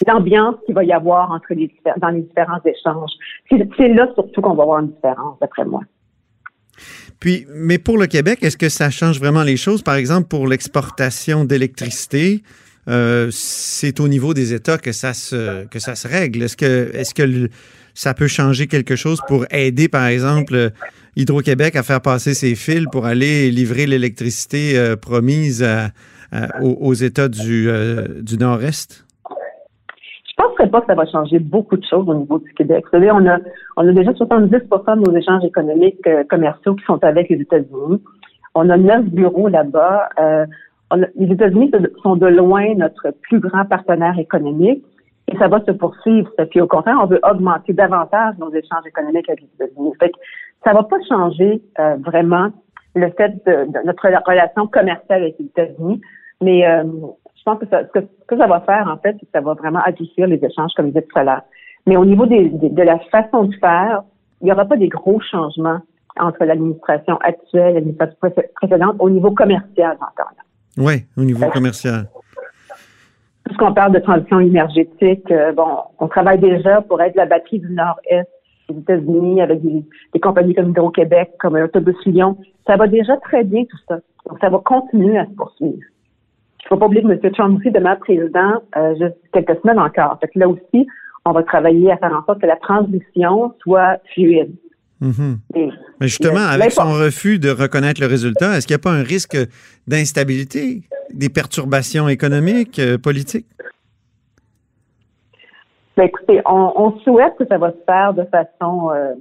l'ambiance 0.07 0.57
qu'il 0.67 0.75
va 0.75 0.85
y 0.85 0.93
avoir 0.93 1.31
entre 1.31 1.55
les 1.55 1.71
dans 2.01 2.09
les 2.09 2.23
différents 2.23 2.61
échanges. 2.65 3.13
C'est 3.51 3.89
là 3.89 4.09
surtout 4.15 4.41
qu'on 4.41 4.55
va 4.55 4.63
avoir 4.63 4.81
une 4.81 4.91
différence, 4.91 5.39
d'après 5.41 5.65
moi. 5.65 5.83
Puis, 7.21 7.47
mais 7.55 7.79
pour 7.79 7.99
le 7.99 8.07
Québec, 8.07 8.41
est-ce 8.43 8.57
que 8.57 8.69
ça 8.69 8.91
change 8.91 9.21
vraiment 9.21 9.43
les 9.43 9.57
choses? 9.57 9.83
Par 9.83 9.95
exemple, 9.95 10.29
pour 10.29 10.49
l'exportation 10.49 11.45
d'électricité, 11.45 12.43
euh, 12.89 13.29
c'est 13.31 14.01
au 14.01 14.09
niveau 14.09 14.35
des 14.35 14.55
États 14.55 14.79
que 14.79 14.91
ça 14.91 15.15
se 15.15 15.67
que 15.67 15.79
ça 15.79 15.95
se 15.95 16.09
règle. 16.09 16.43
Est-ce 16.43 16.57
que 16.57 16.91
est-ce 16.95 17.15
que 17.15 17.49
ça 17.95 18.15
peut 18.15 18.27
changer 18.27 18.67
quelque 18.67 18.97
chose 18.97 19.21
pour 19.29 19.45
aider, 19.51 19.89
par 19.89 20.07
exemple, 20.07 20.71
Hydro-Québec 21.15 21.77
à 21.77 21.83
faire 21.83 22.01
passer 22.01 22.35
ses 22.35 22.55
fils 22.55 22.87
pour 22.91 23.07
aller 23.07 23.51
livrer 23.51 23.87
l'électricité 23.87 24.79
euh, 24.79 24.97
promise 24.97 25.65
aux 26.63 26.95
États 26.95 27.29
du, 27.29 27.69
euh, 27.69 28.23
du 28.23 28.39
Nord-Est? 28.39 29.05
Penserais 30.63 30.71
pas 30.71 30.81
que 30.83 30.87
ça 30.87 30.95
va 30.95 31.07
changer 31.07 31.39
beaucoup 31.41 31.77
de 31.77 31.85
choses 31.85 32.09
au 32.09 32.15
niveau 32.15 32.39
du 32.39 32.53
Québec. 32.55 32.85
Vous 32.85 32.91
savez, 32.91 33.11
on 33.11 33.27
a, 33.27 33.93
déjà 33.93 34.15
70 34.15 34.49
de 34.51 35.11
nos 35.11 35.17
échanges 35.17 35.45
économiques 35.45 36.07
euh, 36.07 36.23
commerciaux 36.31 36.77
qui 36.77 36.85
sont 36.85 37.03
avec 37.03 37.29
les 37.31 37.41
États-Unis. 37.41 38.01
On 38.55 38.71
a 38.71 38.77
neuf 38.77 39.05
bureaux 39.07 39.49
là-bas. 39.49 40.09
Euh, 40.21 40.47
les 41.17 41.33
États-Unis 41.33 41.73
sont 42.03 42.15
de 42.15 42.27
loin 42.27 42.75
notre 42.77 43.13
plus 43.23 43.41
grand 43.41 43.65
partenaire 43.65 44.17
économique 44.21 44.85
et 45.27 45.37
ça 45.37 45.49
va 45.49 45.65
se 45.65 45.73
poursuivre. 45.73 46.31
Puis 46.51 46.61
au 46.61 46.69
contraire, 46.69 46.99
on 47.03 47.07
veut 47.07 47.21
augmenter 47.29 47.73
davantage 47.73 48.35
nos 48.39 48.53
échanges 48.53 48.87
économiques 48.87 49.29
avec 49.29 49.41
les 49.41 49.65
États-Unis. 49.65 49.93
Fait 49.99 50.11
que 50.11 50.19
ça 50.65 50.73
va 50.75 50.85
pas 50.85 50.99
changer 51.09 51.61
euh, 51.81 51.97
vraiment 52.05 52.51
le 52.95 53.11
fait 53.17 53.33
de, 53.47 53.73
de 53.73 53.85
notre 53.85 54.07
relation 54.07 54.69
commerciale 54.69 55.23
avec 55.23 55.37
les 55.41 55.47
États-Unis, 55.47 56.01
mais 56.41 56.65
je 57.45 57.51
pense 57.51 57.59
que, 57.59 57.67
ça, 57.67 57.83
ce, 57.93 57.99
que, 58.29 58.37
ça 58.39 58.47
va 58.47 58.61
faire, 58.61 58.87
en 58.89 58.97
fait, 58.99 59.17
c'est 59.19 59.27
que 59.27 59.33
ça 59.33 59.41
va 59.41 59.55
vraiment 59.55 59.81
adoucir 59.85 60.29
les 60.29 60.43
échanges, 60.45 60.71
comme 60.77 60.87
je 60.87 60.91
disais 60.93 61.03
tout 61.11 61.19
à 61.19 61.25
l'heure. 61.25 61.43
Mais 61.87 61.97
au 61.97 62.05
niveau 62.05 62.25
des, 62.27 62.49
des- 62.51 62.69
de 62.71 62.83
la 62.83 62.99
façon 63.11 63.45
de 63.45 63.55
faire, 63.57 64.03
il 64.41 64.45
n'y 64.45 64.53
aura 64.53 64.65
pas 64.65 64.77
des 64.77 64.89
gros 64.89 65.21
changements 65.21 65.81
entre 66.21 66.45
l'administration 66.45 67.17
actuelle 67.19 67.71
et 67.71 67.75
l'administration 67.75 68.17
pré- 68.21 68.51
précédente 68.55 68.95
au 69.01 69.11
niveau 69.11 69.33
commercial, 69.33 69.97
j'entends. 69.99 70.31
là. 70.37 70.43
Oui, 70.79 71.05
au 71.17 71.23
niveau 71.25 71.49
commercial. 71.49 72.07
Puisqu'on 73.45 73.75
parle 73.75 73.93
de 73.93 73.99
transition 73.99 74.39
énergétique, 74.39 75.29
euh, 75.33 75.53
bon, 75.53 75.67
on 75.99 76.07
travaille 76.07 76.39
déjà 76.39 76.81
pour 76.83 77.03
être 77.03 77.17
la 77.17 77.27
batterie 77.27 77.59
du 77.59 77.71
Nord-Est 77.73 78.29
des 78.69 78.79
États-Unis 78.79 79.43
avec 79.43 79.61
des, 79.63 79.85
des 80.15 80.21
compagnies 80.21 80.55
comme 80.55 80.71
Hydro-Québec, 80.71 81.33
comme 81.41 81.57
Autobus 81.57 81.97
Lyon. 82.07 82.39
Ça 82.67 82.77
va 82.77 82.87
déjà 82.87 83.17
très 83.17 83.43
bien 83.43 83.65
tout 83.65 83.77
ça. 83.89 83.99
Donc, 84.29 84.39
ça 84.41 84.49
va 84.49 84.59
continuer 84.59 85.19
à 85.19 85.27
se 85.27 85.31
poursuivre. 85.33 85.83
Faut 86.73 86.79
pas 86.79 86.87
oublier 86.87 87.03
que 87.03 87.09
M. 87.09 87.33
Trump 87.33 87.59
aussi 87.59 87.71
demeure 87.71 87.99
président 87.99 88.63
euh, 88.79 88.95
juste 88.99 89.17
quelques 89.35 89.61
semaines 89.61 89.79
encore. 89.79 90.17
Fait 90.23 90.29
que 90.29 90.39
là 90.39 90.49
aussi, 90.49 90.87
on 91.27 91.33
va 91.33 91.43
travailler 91.43 91.93
à 91.93 91.99
faire 91.99 92.15
en 92.15 92.25
sorte 92.25 92.41
que 92.41 92.47
la 92.47 92.57
transition 92.57 93.53
soit 93.61 93.99
fluide. 94.15 94.55
Mhm. 95.03 95.37
Et 95.55 95.69
Mais 96.01 96.09
justement, 96.09 96.41
avec 96.41 96.71
son 96.71 96.95
refus 96.95 97.39
de 97.39 97.51
reconnaître 97.51 98.01
le 98.01 98.07
résultat, 98.07 98.57
est-ce 98.57 98.67
qu'il 98.67 98.75
n'y 98.75 98.81
a 98.81 98.85
pas 98.85 98.93
un 98.93 99.03
risque 99.03 99.37
d'instabilité, 99.87 100.81
des 101.13 101.29
perturbations 101.29 102.09
économiques, 102.09 102.79
euh, 102.79 102.97
politiques? 102.97 103.49
Ben, 105.99 106.05
écoutez, 106.05 106.41
on, 106.47 106.73
on, 106.75 106.99
souhaite 107.01 107.35
que 107.39 107.45
ça 107.49 107.59
va 107.59 107.73
se 107.73 107.85
faire 107.85 108.15
de 108.15 108.25
façon 108.25 108.91
euh, 108.93 109.13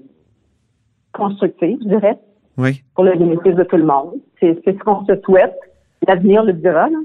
constructive, 1.11 1.79
je 1.83 1.89
dirais, 1.89 2.17
Oui. 2.57 2.81
pour 2.95 3.03
le 3.03 3.11
bénéfice 3.17 3.55
de 3.55 3.63
tout 3.65 3.75
le 3.75 3.83
monde. 3.83 4.13
C'est 4.39 4.57
c'est 4.63 4.71
ce 4.71 4.83
qu'on 4.85 5.05
se 5.05 5.19
souhaite. 5.25 5.59
L'avenir 6.07 6.43
le 6.43 6.53
dira, 6.53 6.87
là. 6.87 6.97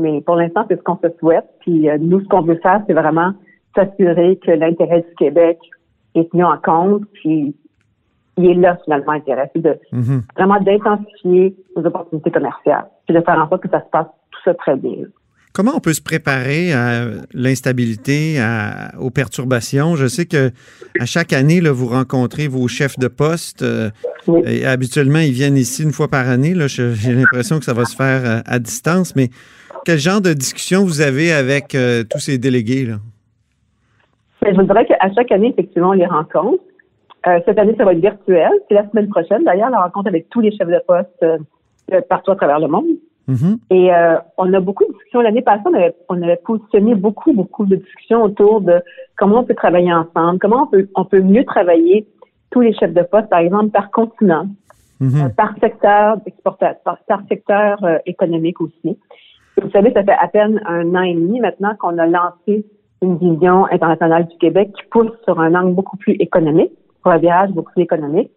Mais 0.00 0.20
pour 0.20 0.36
l'instant, 0.36 0.64
c'est 0.68 0.76
ce 0.76 0.82
qu'on 0.82 0.96
se 0.98 1.08
souhaite. 1.18 1.44
Puis 1.60 1.88
euh, 1.88 1.96
nous, 2.00 2.20
ce 2.20 2.26
qu'on 2.28 2.42
veut 2.42 2.58
faire, 2.62 2.82
c'est 2.86 2.92
vraiment 2.94 3.32
s'assurer 3.74 4.38
que 4.44 4.50
l'intérêt 4.52 5.00
du 5.08 5.14
Québec 5.16 5.58
est 6.14 6.30
tenu 6.30 6.44
en 6.44 6.56
compte, 6.58 7.02
puis 7.12 7.54
il 8.36 8.46
est 8.50 8.54
là 8.54 8.76
finalement 8.84 9.12
l'intérêt, 9.12 9.50
c'est 9.54 9.62
de 9.62 9.76
Mhm. 9.92 10.22
vraiment 10.36 10.60
d'intensifier 10.60 11.54
nos 11.76 11.84
opportunités 11.86 12.30
commerciales, 12.30 12.86
puis 13.06 13.14
de 13.16 13.20
faire 13.20 13.38
en 13.38 13.48
sorte 13.48 13.62
que 13.62 13.68
ça 13.70 13.80
se 13.80 13.90
passe 13.90 14.06
tout 14.30 14.40
ça 14.44 14.54
très 14.54 14.76
bien. 14.76 15.04
Comment 15.52 15.70
on 15.76 15.80
peut 15.80 15.92
se 15.92 16.02
préparer 16.02 16.72
à 16.72 17.04
l'instabilité, 17.32 18.40
à- 18.40 18.90
aux 18.98 19.10
perturbations? 19.10 19.94
Je 19.94 20.08
sais 20.08 20.26
que 20.26 20.50
à 20.98 21.06
chaque 21.06 21.32
année, 21.32 21.60
là, 21.60 21.70
vous 21.70 21.86
rencontrez 21.86 22.48
vos 22.48 22.66
chefs 22.68 22.98
de 22.98 23.06
poste. 23.08 23.62
euh, 23.62 23.90
Oui. 24.26 24.40
et 24.46 24.64
habituellement, 24.66 25.18
ils 25.20 25.32
viennent 25.32 25.56
ici 25.56 25.82
une 25.84 25.92
fois 25.92 26.08
par 26.08 26.28
année. 26.28 26.54
J'ai 26.66 27.12
l'impression 27.12 27.58
que 27.58 27.64
ça 27.64 27.72
va 27.74 27.84
se 27.84 27.94
faire 27.94 28.22
euh, 28.24 28.40
à 28.46 28.58
distance. 28.58 29.14
Mais 29.14 29.28
quel 29.84 29.98
genre 29.98 30.20
de 30.20 30.32
discussion 30.32 30.84
vous 30.84 31.00
avez 31.00 31.32
avec 31.32 31.74
euh, 31.74 32.04
tous 32.08 32.18
ces 32.18 32.38
délégués? 32.38 32.86
Là? 32.86 32.96
Mais 34.42 34.54
je 34.54 34.60
vous 34.60 34.66
dirais 34.66 34.86
qu'à 34.86 35.12
chaque 35.14 35.30
année, 35.32 35.48
effectivement, 35.50 35.90
on 35.90 35.92
les 35.92 36.06
rencontre. 36.06 36.62
Euh, 37.26 37.40
cette 37.46 37.58
année, 37.58 37.74
ça 37.76 37.84
va 37.84 37.92
être 37.92 38.00
virtuel. 38.00 38.50
C'est 38.68 38.74
la 38.74 38.88
semaine 38.90 39.08
prochaine, 39.08 39.44
d'ailleurs, 39.44 39.70
la 39.70 39.82
rencontre 39.82 40.08
avec 40.08 40.28
tous 40.28 40.40
les 40.40 40.54
chefs 40.56 40.68
de 40.68 40.80
poste 40.86 41.22
euh, 41.22 42.00
partout 42.08 42.32
à 42.32 42.36
travers 42.36 42.58
le 42.58 42.68
monde. 42.68 42.86
Mhm. 43.26 43.56
Et 43.70 43.88
on 44.36 44.52
a 44.52 44.60
beaucoup 44.60 44.84
de 44.84 44.92
discussions. 44.92 45.22
L'année 45.22 45.40
passée, 45.40 45.62
on 45.64 45.72
avait, 45.72 45.94
on 46.10 46.22
avait 46.22 46.38
positionné 46.44 46.94
beaucoup, 46.94 47.32
beaucoup 47.32 47.64
de 47.64 47.76
discussions 47.76 48.22
autour 48.22 48.60
de 48.60 48.82
comment 49.16 49.40
on 49.40 49.44
peut 49.44 49.54
travailler 49.54 49.90
ensemble, 49.94 50.38
comment 50.38 50.64
on 50.64 50.66
peut, 50.66 50.86
on 50.94 51.06
peut 51.06 51.22
mieux 51.22 51.44
travailler 51.46 52.06
tous 52.50 52.60
les 52.60 52.74
chefs 52.74 52.92
de 52.92 53.02
poste, 53.02 53.30
par 53.30 53.38
exemple, 53.38 53.70
par 53.70 53.90
continent, 53.90 54.48
Mhm. 55.00 55.22
euh, 55.24 55.28
par 55.30 55.54
secteur 55.58 56.18
d'exportation, 56.18 56.78
par, 56.84 56.98
par 57.08 57.20
secteur 57.28 57.78
économique 58.04 58.60
aussi. 58.60 58.98
Vous 59.60 59.70
savez, 59.70 59.92
ça 59.92 60.02
fait 60.02 60.16
à 60.20 60.28
peine 60.28 60.60
un 60.66 60.94
an 60.94 61.02
et 61.02 61.14
demi 61.14 61.40
maintenant 61.40 61.74
qu'on 61.78 61.96
a 61.98 62.06
lancé 62.06 62.66
une 63.02 63.16
vision 63.18 63.66
internationale 63.66 64.26
du 64.26 64.36
Québec 64.38 64.70
qui 64.76 64.86
pousse 64.90 65.12
sur 65.24 65.38
un 65.40 65.54
angle 65.54 65.74
beaucoup 65.74 65.96
plus 65.96 66.14
économique, 66.14 66.72
pour 67.02 67.12
un 67.12 67.18
virage 67.18 67.50
beaucoup 67.50 67.72
plus 67.72 67.82
économique. 67.82 68.30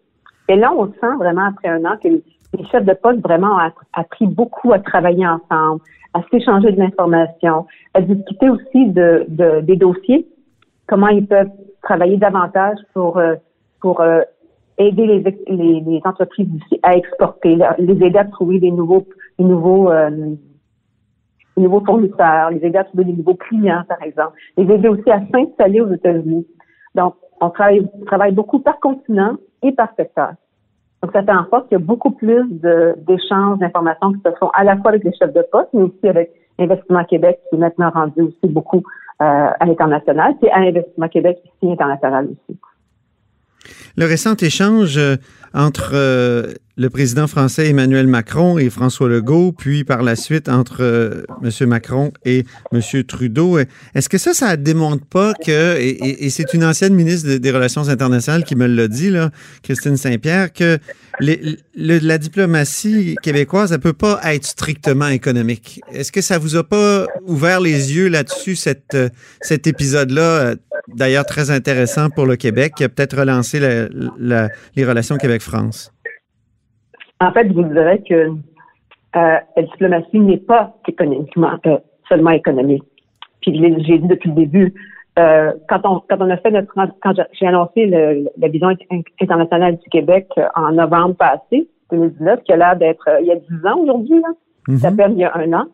Et 0.48 0.56
là, 0.56 0.72
on 0.76 0.86
sent 0.86 1.16
vraiment 1.18 1.46
après 1.48 1.68
un 1.68 1.84
an 1.84 1.96
que 2.02 2.08
les 2.08 2.64
chefs 2.70 2.84
de 2.84 2.94
poste 2.94 3.20
vraiment 3.20 3.56
ont 3.56 3.70
appris 3.94 4.26
beaucoup 4.26 4.72
à 4.72 4.78
travailler 4.78 5.26
ensemble, 5.26 5.80
à 6.14 6.22
s'échanger 6.30 6.72
de 6.72 6.78
l'information, 6.78 7.66
à 7.94 8.00
discuter 8.00 8.48
aussi 8.48 8.86
de, 8.86 9.24
de- 9.28 9.60
des 9.60 9.76
dossiers, 9.76 10.26
comment 10.86 11.08
ils 11.08 11.26
peuvent 11.26 11.50
travailler 11.82 12.16
davantage 12.16 12.78
pour 12.94 13.18
euh, 13.18 13.34
pour 13.80 14.00
euh, 14.00 14.20
aider 14.78 15.06
les, 15.06 15.20
les, 15.48 15.80
les 15.80 16.00
entreprises 16.04 16.48
à 16.82 16.96
exporter, 16.96 17.58
les 17.78 18.06
aider 18.06 18.18
à 18.18 18.24
trouver 18.24 18.58
des 18.58 18.70
nouveaux 18.70 19.06
des 19.38 19.44
nouveaux 19.44 19.90
euh, 19.90 20.10
des 21.58 21.64
nouveaux 21.64 21.84
fournisseurs, 21.84 22.50
les 22.50 22.64
aider 22.64 22.78
à 22.78 22.84
trouver 22.84 23.04
des 23.04 23.12
nouveaux 23.12 23.34
clients, 23.34 23.82
par 23.88 24.02
exemple, 24.02 24.32
les 24.56 24.72
aider 24.72 24.88
aussi 24.88 25.10
à 25.10 25.20
s'installer 25.32 25.80
aux 25.80 25.92
États-Unis. 25.92 26.46
Donc, 26.94 27.14
on 27.40 27.50
travaille, 27.50 28.32
beaucoup 28.32 28.60
par 28.60 28.80
continent 28.80 29.36
et 29.62 29.72
par 29.72 29.88
secteur. 29.96 30.32
Donc, 31.02 31.12
ça 31.12 31.22
fait 31.22 31.32
en 31.32 31.48
sorte 31.48 31.68
qu'il 31.68 31.78
y 31.78 31.82
a 31.82 31.84
beaucoup 31.84 32.10
plus 32.10 32.44
d'échanges 33.06 33.58
d'informations 33.58 34.12
qui 34.12 34.20
se 34.24 34.30
font 34.38 34.50
à 34.54 34.64
la 34.64 34.76
fois 34.76 34.90
avec 34.90 35.04
les 35.04 35.12
chefs 35.12 35.32
de 35.32 35.44
poste, 35.52 35.68
mais 35.72 35.82
aussi 35.82 36.08
avec 36.08 36.30
Investissement 36.58 37.04
Québec, 37.04 37.38
qui 37.48 37.56
est 37.56 37.58
maintenant 37.58 37.90
rendu 37.90 38.22
aussi 38.22 38.48
beaucoup 38.48 38.82
euh, 39.22 39.50
à 39.58 39.64
l'international, 39.64 40.34
puis 40.40 40.50
à 40.50 40.58
Investissement 40.58 41.08
Québec, 41.08 41.38
ici 41.44 41.72
international 41.72 42.26
aussi. 42.26 42.58
Le 43.96 44.06
récent 44.06 44.34
échange 44.36 44.96
euh, 44.96 45.16
entre 45.54 45.90
euh, 45.94 46.54
le 46.76 46.90
président 46.90 47.26
français 47.26 47.68
Emmanuel 47.68 48.06
Macron 48.06 48.58
et 48.58 48.70
François 48.70 49.08
Legault, 49.08 49.52
puis 49.52 49.82
par 49.82 50.02
la 50.02 50.14
suite 50.14 50.48
entre 50.48 50.82
euh, 50.82 51.22
M. 51.42 51.68
Macron 51.68 52.12
et 52.24 52.44
M. 52.72 52.80
Trudeau, 53.04 53.58
euh, 53.58 53.64
est-ce 53.94 54.08
que 54.08 54.18
ça, 54.18 54.34
ça 54.34 54.56
démontre 54.56 55.04
pas 55.06 55.32
que, 55.34 55.76
et, 55.80 56.30
c'est 56.30 56.54
une 56.54 56.64
ancienne 56.64 56.94
ministre 56.94 57.28
de- 57.28 57.38
des 57.38 57.50
Relations 57.50 57.88
internationales 57.88 58.44
qui 58.44 58.54
me 58.56 58.66
l'a 58.66 58.88
dit, 58.88 59.10
là, 59.10 59.30
Christine 59.62 59.96
Saint-Pierre, 59.96 60.52
que 60.52 60.78
la 61.74 62.18
diplomatie 62.18 63.16
québécoise, 63.22 63.72
elle 63.72 63.80
peut 63.80 63.92
pas 63.92 64.20
être 64.24 64.46
strictement 64.46 65.08
économique. 65.08 65.80
Est-ce 65.92 66.12
que 66.12 66.20
ça 66.20 66.38
vous 66.38 66.54
a 66.54 66.62
pas 66.62 67.06
ouvert 67.26 67.60
les 67.60 67.92
yeux 67.94 68.08
là-dessus, 68.08 68.54
cet 68.54 69.66
épisode-là, 69.66 70.54
d'ailleurs 70.94 71.24
très 71.26 71.50
intéressant 71.50 72.10
pour 72.10 72.26
le 72.26 72.36
Québec, 72.36 72.72
qui 72.76 72.84
a 72.84 72.88
peut-être 72.88 73.16
relancé 73.18 73.60
la- 73.60 73.88
la- 74.18 74.48
les 74.76 74.84
relations 74.84 75.16
Québec-France? 75.16 75.92
En 77.20 77.32
fait, 77.32 77.48
je 77.48 77.52
vous 77.52 77.64
dirais 77.64 78.02
que 78.08 78.14
euh, 79.16 79.36
la 79.56 79.62
diplomatie 79.62 80.20
n'est 80.20 80.36
pas 80.38 80.76
économiquement, 80.86 81.52
euh, 81.66 81.78
seulement 82.08 82.30
économique. 82.30 82.84
Puis 83.40 83.56
je 83.56 83.60
l'ai- 83.62 83.82
j'ai 83.84 83.98
dit 83.98 84.06
depuis 84.06 84.28
le 84.28 84.34
début, 84.36 84.74
euh, 85.18 85.52
quand 85.68 85.80
on 85.84 86.00
quand 86.08 86.18
on 86.20 86.30
a 86.30 86.36
fait 86.36 86.50
notre 86.50 86.72
quand 86.74 87.12
j'ai- 87.32 87.46
annoncé 87.46 87.86
le- 87.86 88.28
la 88.36 88.48
vision 88.48 88.68
in- 88.68 89.00
internationale 89.20 89.76
du 89.78 89.88
Québec 89.90 90.28
en 90.54 90.72
novembre 90.72 91.16
passé, 91.16 91.68
2019, 91.90 92.42
qui 92.44 92.52
a 92.52 92.56
l'air 92.56 92.76
d'être 92.76 93.08
il 93.20 93.26
y 93.26 93.32
a 93.32 93.36
10 93.36 93.66
ans 93.66 93.78
aujourd'hui, 93.78 94.20
là, 94.20 94.28
Mhm. 94.68 94.78
ça 94.78 94.90
fait 94.92 95.10
il 95.10 95.18
y 95.18 95.24
a 95.24 95.36
un 95.36 95.52
an, 95.54 95.64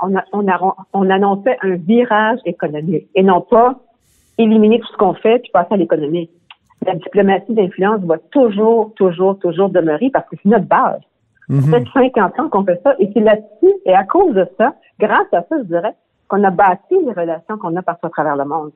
on, 0.00 0.16
a, 0.16 0.24
on, 0.32 0.48
a, 0.48 0.74
on 0.92 1.10
annonçait 1.10 1.56
un 1.62 1.76
virage 1.76 2.40
économique 2.46 3.06
et 3.14 3.22
non 3.22 3.42
pas 3.42 3.78
éliminer 4.38 4.80
tout 4.80 4.88
ce 4.92 4.96
qu'on 4.96 5.14
fait 5.14 5.40
puis 5.40 5.50
passer 5.52 5.74
à 5.74 5.76
l'économie. 5.76 6.30
La 6.86 6.94
diplomatie 6.94 7.54
d'influence 7.54 8.00
va 8.02 8.18
toujours, 8.30 8.92
toujours, 8.94 9.38
toujours 9.38 9.68
demeurer 9.68 10.10
parce 10.10 10.28
que 10.28 10.36
c'est 10.42 10.48
notre 10.48 10.66
base. 10.66 11.00
Mhm. 11.48 11.62
Ça 11.62 11.78
fait 11.80 12.12
50 12.14 12.40
ans 12.40 12.48
qu'on 12.48 12.64
fait 12.64 12.80
ça 12.84 12.94
et 12.98 13.10
c'est 13.12 13.20
là-dessus 13.20 13.74
et 13.84 13.94
à 13.94 14.04
cause 14.04 14.34
de 14.34 14.46
ça, 14.58 14.74
grâce 15.00 15.26
à 15.32 15.42
ça, 15.42 15.58
je 15.58 15.64
dirais, 15.64 15.94
qu'on 16.28 16.44
a 16.44 16.50
bâti 16.50 16.94
les 17.04 17.12
relations 17.12 17.56
qu'on 17.58 17.74
a 17.76 17.82
partout 17.82 18.06
à 18.06 18.10
travers 18.10 18.36
le 18.36 18.44
monde. 18.44 18.70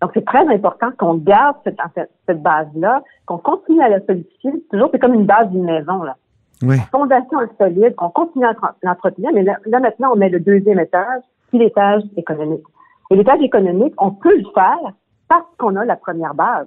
Donc, 0.00 0.10
c'est 0.14 0.24
très 0.24 0.46
important 0.48 0.88
qu'on 0.98 1.14
garde 1.14 1.56
cette, 1.64 2.42
base-là, 2.42 3.02
qu'on 3.26 3.38
continue 3.38 3.80
à 3.82 3.88
la 3.88 4.00
solidifier. 4.00 4.52
Toujours, 4.70 4.88
c'est 4.90 4.98
comme 4.98 5.14
une 5.14 5.26
base 5.26 5.48
d'une 5.50 5.64
maison, 5.64 6.02
là. 6.02 6.16
Oui. 6.62 6.76
La 6.76 6.82
fondation 6.84 7.40
est 7.40 7.56
solide, 7.58 7.94
on 7.98 8.08
continue 8.10 8.44
à 8.44 8.48
l'entre- 8.52 8.74
l'entretenir, 8.82 9.30
mais 9.32 9.42
là, 9.42 9.58
là, 9.66 9.78
maintenant, 9.80 10.10
on 10.12 10.16
met 10.16 10.28
le 10.28 10.40
deuxième 10.40 10.80
étage, 10.80 11.22
puis 11.50 11.58
l'étage 11.58 12.02
économique. 12.16 12.64
Et 13.12 13.16
l'étage 13.16 13.42
économique, 13.42 13.92
on 13.98 14.10
peut 14.10 14.34
le 14.36 14.44
faire 14.54 14.92
parce 15.28 15.44
qu'on 15.58 15.76
a 15.76 15.84
la 15.84 15.96
première 15.96 16.34
base. 16.34 16.66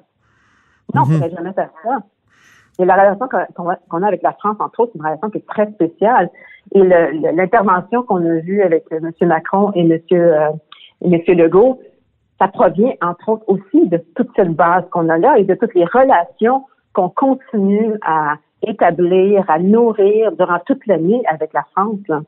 Non, 0.93 1.01
on 1.01 1.05
ne 1.07 1.11
Mhm. 1.13 1.17
pourrait 1.19 1.35
jamais 1.35 1.53
faire 1.53 1.69
ça. 1.83 1.97
Et 2.77 2.85
la 2.85 2.93
relation 2.95 3.27
qu'on 3.89 4.03
a, 4.03 4.07
avec 4.07 4.21
la 4.21 4.33
France, 4.33 4.57
entre 4.59 4.81
autres, 4.81 4.91
c'est 4.93 4.99
une 4.99 5.05
relation 5.05 5.29
qui 5.31 5.37
est 5.39 5.47
très 5.47 5.71
spéciale. 5.71 6.29
Et 6.73 6.83
l'intervention 6.83 8.03
qu'on 8.03 8.17
a 8.23 8.35
vue 8.41 8.61
avec 8.61 8.85
M. 8.91 9.11
Macron 9.21 9.71
et 9.73 9.81
M. 9.81 9.99
Euh, 10.11 10.49
et 11.01 11.13
M. 11.13 11.37
Legault, 11.37 11.79
ça 12.39 12.47
provient, 12.49 12.93
entre 13.01 13.29
autres, 13.29 13.45
aussi 13.47 13.87
de 13.87 13.97
toute 14.15 14.29
cette 14.35 14.53
base 14.53 14.83
qu'on 14.91 15.09
a 15.09 15.17
là 15.17 15.37
et 15.39 15.45
de 15.45 15.55
toutes 15.55 15.73
les 15.73 15.85
relations 15.85 16.65
qu'on 16.93 17.09
continue 17.09 17.93
à 18.05 18.35
établir, 18.61 19.49
à 19.49 19.57
nourrir 19.59 20.31
durant 20.33 20.59
toute 20.65 20.85
l'année 20.85 21.23
avec 21.27 21.53
la 21.53 21.63
France. 21.75 21.99
là. 22.07 22.21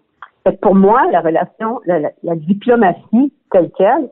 Pour 0.61 0.75
moi, 0.75 1.09
la 1.11 1.21
relation, 1.21 1.81
la, 1.85 1.99
la- 1.99 2.11
la 2.23 2.35
diplomatie 2.35 3.33
telle 3.51 3.69
quelle, 3.77 4.09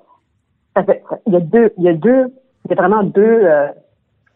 ça 0.75 0.83
fait, 0.83 1.01
ça- 1.09 1.19
il 1.25 1.33
y 1.33 1.37
a 1.37 1.39
deux, 1.39 1.71
il 1.77 1.83
y 1.83 1.89
a 1.89 1.93
deux, 1.93 2.33
il 2.65 2.71
y 2.71 2.73
a 2.73 2.75
vraiment 2.75 3.03
deux, 3.03 3.21
euh, 3.43 3.67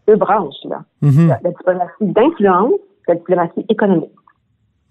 deux 0.08 0.15
branches 0.15 0.63
là. 0.65 0.84
Mhm. 1.02 1.28
La, 1.28 1.39
la 1.43 1.49
diplomatie 1.49 1.91
d'influence, 2.02 2.73
la 3.08 3.15
diplomatie 3.15 3.65
économique. 3.69 4.12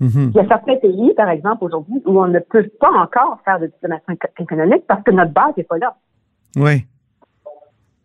Mhm. 0.01 0.33
Il 0.33 0.37
y 0.37 0.41
a 0.41 0.47
certains 0.49 0.77
pays, 0.77 1.13
par 1.15 1.29
exemple, 1.31 1.65
aujourd'hui, 1.65 2.03
où 2.07 2.21
on 2.21 2.29
ne 2.29 2.39
peut 2.41 2.69
pas 2.79 2.91
encore 2.93 3.39
faire 3.45 3.59
de 3.59 3.67
diplomatie 3.67 4.13
éco- 4.13 4.29
économique 4.39 4.85
parce 4.87 5.03
que 5.03 5.11
notre 5.11 5.33
base 5.33 5.57
n'est 5.57 5.65
pas 5.65 5.79
là. 5.79 5.97
Oui. 6.57 6.85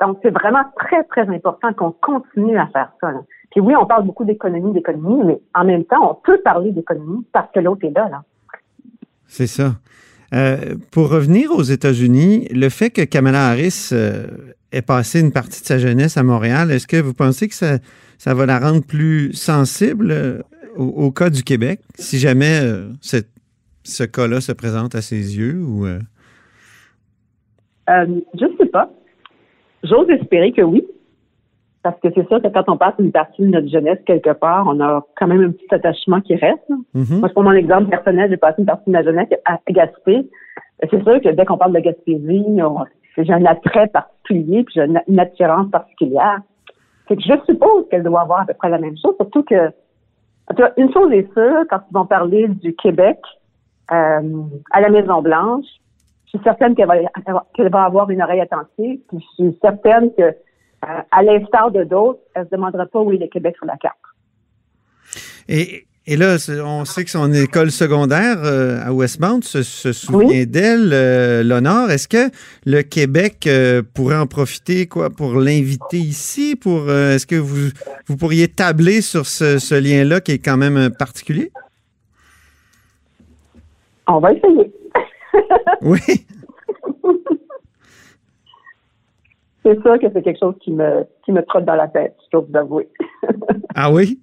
Donc, 0.01 0.17
c'est 0.23 0.31
vraiment 0.31 0.63
très, 0.77 1.03
très 1.03 1.29
important 1.29 1.71
qu'on 1.73 1.91
continue 1.91 2.57
à 2.57 2.67
faire 2.67 2.91
ça. 2.99 3.11
là. 3.11 3.19
Puis 3.51 3.61
oui, 3.61 3.75
on 3.75 3.85
parle 3.85 4.05
beaucoup 4.05 4.25
d'économie, 4.25 4.73
d'économie, 4.73 5.23
mais 5.23 5.39
en 5.55 5.63
même 5.65 5.85
temps, 5.85 6.11
on 6.11 6.15
peut 6.15 6.39
parler 6.43 6.71
d'économie 6.71 7.25
parce 7.31 7.49
que 7.51 7.59
l'autre 7.59 7.85
est 7.85 7.91
là. 7.91 8.09
là. 8.09 8.23
C'est 9.33 9.47
ça. 9.47 9.77
Euh, 10.35 10.75
pour 10.91 11.09
revenir 11.09 11.51
aux 11.53 11.63
États-Unis, 11.63 12.47
le 12.51 12.69
fait 12.69 12.91
que 12.91 13.01
Kamala 13.01 13.47
Harris 13.47 13.89
euh, 13.91 14.27
ait 14.71 14.83
passé 14.83 15.21
une 15.21 15.31
partie 15.31 15.59
de 15.59 15.65
sa 15.65 15.79
jeunesse 15.79 16.17
à 16.17 16.23
Montréal, 16.23 16.69
est-ce 16.69 16.85
que 16.85 16.97
vous 16.97 17.15
pensez 17.15 17.47
que 17.47 17.55
ça, 17.55 17.79
ça 18.19 18.35
va 18.35 18.45
la 18.45 18.59
rendre 18.59 18.83
plus 18.85 19.33
sensible 19.33 20.11
euh, 20.11 20.43
au, 20.75 21.09
cas 21.09 21.31
du 21.31 21.41
Québec, 21.43 21.79
si 21.95 22.19
jamais 22.19 22.61
ce 23.01 24.03
cas-là 24.03 24.39
se 24.39 24.51
présente 24.51 24.93
à 24.93 25.01
ses 25.01 25.35
yeux? 25.35 25.57
Ou, 25.63 25.87
je 27.87 28.45
ne 28.45 28.57
sais 28.59 28.67
pas. 28.67 28.93
J'ose 29.83 30.11
espérer 30.11 30.51
que 30.51 30.61
oui. 30.61 30.83
Parce 31.83 31.99
que 31.99 32.07
c'est 32.15 32.27
sûr 32.27 32.41
que 32.41 32.47
quand 32.47 32.63
on 32.69 32.77
passe 32.77 32.93
une 32.97 33.11
partie 33.11 33.41
de 33.41 33.47
notre 33.47 33.67
jeunesse 33.67 33.99
quelque 34.05 34.31
part, 34.31 34.65
on 34.67 34.79
a 34.79 35.05
quand 35.17 35.27
même 35.27 35.43
un 35.43 35.51
petit 35.51 35.67
attachement 35.71 36.21
qui 36.21 36.35
reste. 36.35 36.69
Mhm. 36.93 37.19
Moi, 37.19 37.27
je 37.27 37.33
prends 37.33 37.43
mon 37.43 37.51
exemple 37.51 37.89
personnel, 37.89 38.29
j'ai 38.29 38.37
passé 38.37 38.55
une 38.59 38.65
partie 38.65 38.85
de 38.87 38.91
ma 38.91 39.03
jeunesse 39.03 39.27
à 39.45 39.59
Gaspé. 39.69 40.29
C'est 40.79 41.03
sûr 41.03 41.21
que 41.21 41.29
dès 41.29 41.45
qu'on 41.45 41.57
parle 41.57 41.73
de 41.73 41.79
Gaspésie, 41.79 42.45
j'ai 43.17 43.33
un 43.33 43.45
attrait 43.45 43.87
particulier 43.87 44.63
puis 44.63 44.75
j'ai 44.75 44.85
une, 44.85 45.01
une 45.07 45.19
attirance 45.19 45.69
particulière. 45.69 46.39
C'est 47.07 47.17
que 47.17 47.21
je 47.21 47.33
suppose 47.45 47.87
qu'elle 47.91 48.03
doit 48.03 48.21
avoir 48.21 48.41
à 48.41 48.45
peu 48.45 48.53
près 48.53 48.69
la 48.69 48.79
même 48.79 48.95
chose, 48.97 49.15
surtout 49.17 49.43
que 49.43 49.71
une 50.77 50.91
chose 50.93 51.11
est 51.11 51.31
sûre, 51.33 51.63
quand 51.69 51.79
ils 51.89 51.93
vont 51.93 52.05
parler 52.05 52.47
du 52.47 52.75
Québec 52.75 53.19
euh, 53.91 54.43
à 54.71 54.81
la 54.81 54.89
Maison-Blanche, 54.89 55.65
je 56.25 56.37
suis 56.37 56.43
certaine 56.43 56.75
qu'elle 56.75 56.87
va, 56.87 56.95
qu'elle 57.53 57.69
va 57.69 57.83
avoir 57.83 58.09
une 58.09 58.21
oreille 58.21 58.41
attentive, 58.41 58.99
puis 59.07 59.19
je 59.19 59.43
suis 59.43 59.59
certaine 59.61 60.11
que, 60.13 60.35
euh, 60.83 61.01
à 61.11 61.23
l'instar 61.23 61.71
de 61.71 61.83
d'autres, 61.83 62.19
elle 62.35 62.45
se 62.45 62.49
demandera 62.51 62.85
pas 62.85 62.99
où 62.99 63.11
est 63.11 63.17
le 63.17 63.27
Québec 63.27 63.55
sur 63.57 63.65
la 63.65 63.77
carte. 63.77 63.97
Et, 65.47 65.85
et 66.05 66.17
là, 66.17 66.35
on 66.65 66.83
sait 66.85 67.03
que 67.05 67.09
son 67.09 67.31
école 67.33 67.71
secondaire 67.71 68.37
euh, 68.43 68.85
à 68.85 68.91
Westmount 68.91 69.41
se, 69.41 69.63
se 69.63 69.93
souvient 69.93 70.27
Oui. 70.27 70.47
d'elle, 70.47 70.89
euh, 70.91 71.43
l'honneur. 71.43 71.89
Est-ce 71.89 72.07
que 72.09 72.29
le 72.65 72.81
Québec 72.81 73.45
euh, 73.47 73.81
pourrait 73.93 74.17
en 74.17 74.27
profiter 74.27 74.87
quoi 74.87 75.09
pour 75.09 75.35
l'inviter 75.35 75.97
ici? 75.97 76.55
Pour 76.57 76.91
Est-ce 76.91 77.25
que 77.25 77.35
vous, 77.35 77.69
vous 78.07 78.17
pourriez 78.17 78.49
tabler 78.49 79.01
sur 79.01 79.25
ce, 79.25 79.59
ce 79.59 79.75
lien-là 79.75 80.19
qui 80.19 80.33
est 80.33 80.39
quand 80.43 80.57
même 80.57 80.89
particulier? 80.97 81.51
On 84.07 84.19
va 84.19 84.33
essayer. 84.33 84.73
Oui. 85.81 85.99
C'est 89.63 89.81
sûr 89.81 89.97
que 89.99 90.07
c'est 90.13 90.21
quelque 90.21 90.39
chose 90.39 90.55
qui 90.61 90.71
me, 90.71 91.05
qui 91.23 91.31
me 91.31 91.41
trotte 91.43 91.65
dans 91.65 91.75
la 91.75 91.87
tête, 91.87 92.15
je 92.25 92.37
dois 92.37 92.45
vous 92.49 92.57
avouer. 92.57 92.89
Ah 93.75 93.91
oui? 93.91 94.19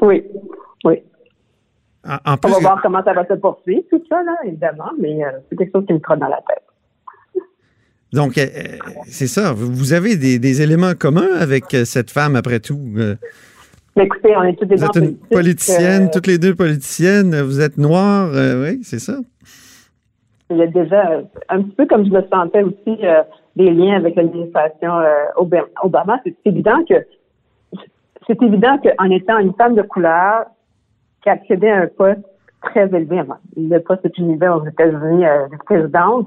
oui, 0.00 0.24
oui. 0.84 1.02
En, 2.06 2.32
en 2.32 2.36
On 2.44 2.48
va 2.48 2.58
voir 2.60 2.80
comment 2.82 3.02
ça 3.04 3.12
va 3.12 3.26
se 3.26 3.34
poursuivre, 3.34 3.82
tout 3.90 4.02
ça, 4.08 4.22
là, 4.22 4.34
évidemment, 4.44 4.90
mais 4.98 5.24
euh, 5.24 5.30
c'est 5.48 5.56
quelque 5.56 5.72
chose 5.74 5.86
qui 5.86 5.92
me 5.94 6.00
trotte 6.00 6.20
dans 6.20 6.28
la 6.28 6.40
tête. 6.48 7.42
donc, 8.12 8.38
euh, 8.38 8.46
c'est 9.06 9.26
ça. 9.26 9.52
Vous 9.54 9.92
avez 9.92 10.16
des, 10.16 10.38
des 10.38 10.62
éléments 10.62 10.94
communs 10.98 11.34
avec 11.38 11.74
euh, 11.74 11.84
cette 11.84 12.10
femme, 12.10 12.36
après 12.36 12.60
tout. 12.60 12.80
Euh, 12.96 13.16
Mais 13.96 14.04
écoutez, 14.04 14.34
on 14.36 14.42
est 14.44 14.56
tous 14.58 14.66
des 14.66 14.76
Vous 14.76 14.82
gens 14.82 14.88
êtes 14.88 14.96
une 15.04 15.16
politicienne, 15.16 16.04
euh, 16.04 16.10
toutes 16.12 16.26
les 16.26 16.38
deux 16.38 16.54
politiciennes. 16.54 17.34
Vous 17.42 17.60
êtes 17.60 17.76
noire. 17.78 18.30
euh, 18.32 18.62
oui, 18.64 18.80
c'est 18.84 19.00
ça. 19.00 19.16
Il 20.50 20.58
y 20.58 20.62
a 20.62 20.66
déjà, 20.66 21.10
euh, 21.10 21.22
un 21.48 21.62
petit 21.62 21.74
peu 21.74 21.86
comme 21.86 22.04
je 22.06 22.10
le 22.10 22.24
sentais 22.32 22.62
aussi, 22.62 23.04
euh, 23.04 23.22
des 23.56 23.70
liens 23.70 23.96
avec 23.96 24.16
l'administration 24.16 24.98
euh, 24.98 25.26
Oba- 25.36 25.68
Obama. 25.82 26.18
C'est 26.24 26.34
évident 26.44 26.84
que 26.88 26.94
c'est 28.26 28.40
évident 28.42 28.78
qu'en 28.78 29.10
étant 29.10 29.38
une 29.38 29.52
femme 29.54 29.74
de 29.74 29.82
couleur 29.82 30.46
qui 31.22 31.28
accédait 31.28 31.70
à 31.70 31.82
un 31.82 31.86
poste 31.86 32.20
très 32.62 32.86
élevé, 32.86 33.20
enfin, 33.20 33.38
le 33.56 33.78
poste 33.80 34.04
est 34.06 34.18
élevé 34.18 34.48
aux 34.48 34.66
États-Unis 34.66 35.26
euh, 35.26 35.48
de 35.48 35.56
présidente, 35.64 36.26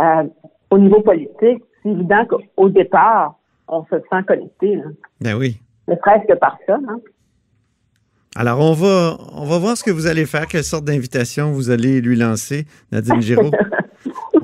euh, 0.00 0.24
au 0.70 0.78
niveau 0.78 1.00
politique, 1.00 1.62
c'est 1.82 1.88
évident 1.88 2.26
qu'au 2.26 2.68
départ, 2.68 3.36
on 3.68 3.82
se 3.84 3.96
sent 4.10 4.22
connecté, 4.26 4.76
là. 4.76 4.84
Ben 5.22 5.34
oui. 5.38 5.56
ne 5.88 5.94
serait-ce 5.94 6.26
que 6.30 6.38
par 6.38 6.58
ça. 6.66 6.74
Hein? 6.86 6.98
Alors, 8.36 8.60
on 8.60 8.72
va, 8.72 9.16
on 9.32 9.46
va 9.46 9.58
voir 9.58 9.76
ce 9.76 9.84
que 9.84 9.90
vous 9.90 10.06
allez 10.06 10.26
faire, 10.26 10.46
quelle 10.46 10.64
sorte 10.64 10.84
d'invitation 10.84 11.52
vous 11.52 11.70
allez 11.70 12.00
lui 12.00 12.16
lancer, 12.16 12.66
Nadine 12.92 13.22
Giraud. 13.22 13.50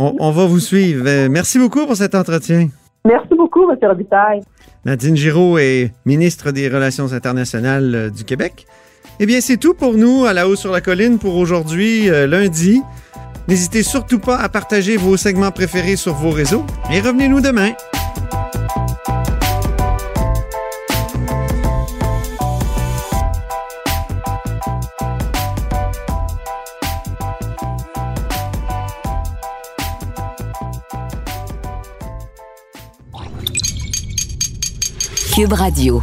on, 0.01 0.15
on 0.19 0.31
va 0.31 0.47
vous 0.47 0.61
suivre. 0.61 1.05
Euh, 1.07 1.29
Merci 1.31 1.59
beaucoup 1.59 1.87
pour 1.87 1.97
cet 1.97 2.15
entretien. 2.15 2.69
Merci 3.05 3.35
beaucoup, 3.37 3.71
M. 3.71 3.77
Robitaille. 3.83 4.41
Nadine 4.85 5.17
Giraud 5.17 5.59
est 5.59 5.93
ministre 6.07 6.53
des 6.53 6.69
Relations 6.69 7.13
internationales 7.13 7.95
euh, 7.95 8.11
du 8.11 8.25
Québec. 8.25 8.67
Eh 9.21 9.27
bien, 9.27 9.41
c'est 9.41 9.59
tout 9.59 9.75
pour 9.75 9.95
nous 9.95 10.25
à 10.25 10.33
la 10.33 10.49
haut 10.49 10.57
sur 10.57 10.73
la 10.73 10.81
colline 10.81 11.19
pour 11.19 11.37
aujourd'hui, 11.37 12.09
euh, 12.09 12.27
lundi. 12.27 12.81
N'hésitez 13.49 13.83
surtout 13.83 14.19
pas 14.19 14.39
à 14.39 14.49
partager 14.49 14.97
vos 14.97 15.17
segments 15.17 15.51
préférés 15.51 15.97
sur 15.97 16.15
vos 16.15 16.31
réseaux 16.31 16.65
et 16.91 17.01
revenez-nous 17.01 17.41
demain. 17.41 17.73
Radio. 35.49 36.03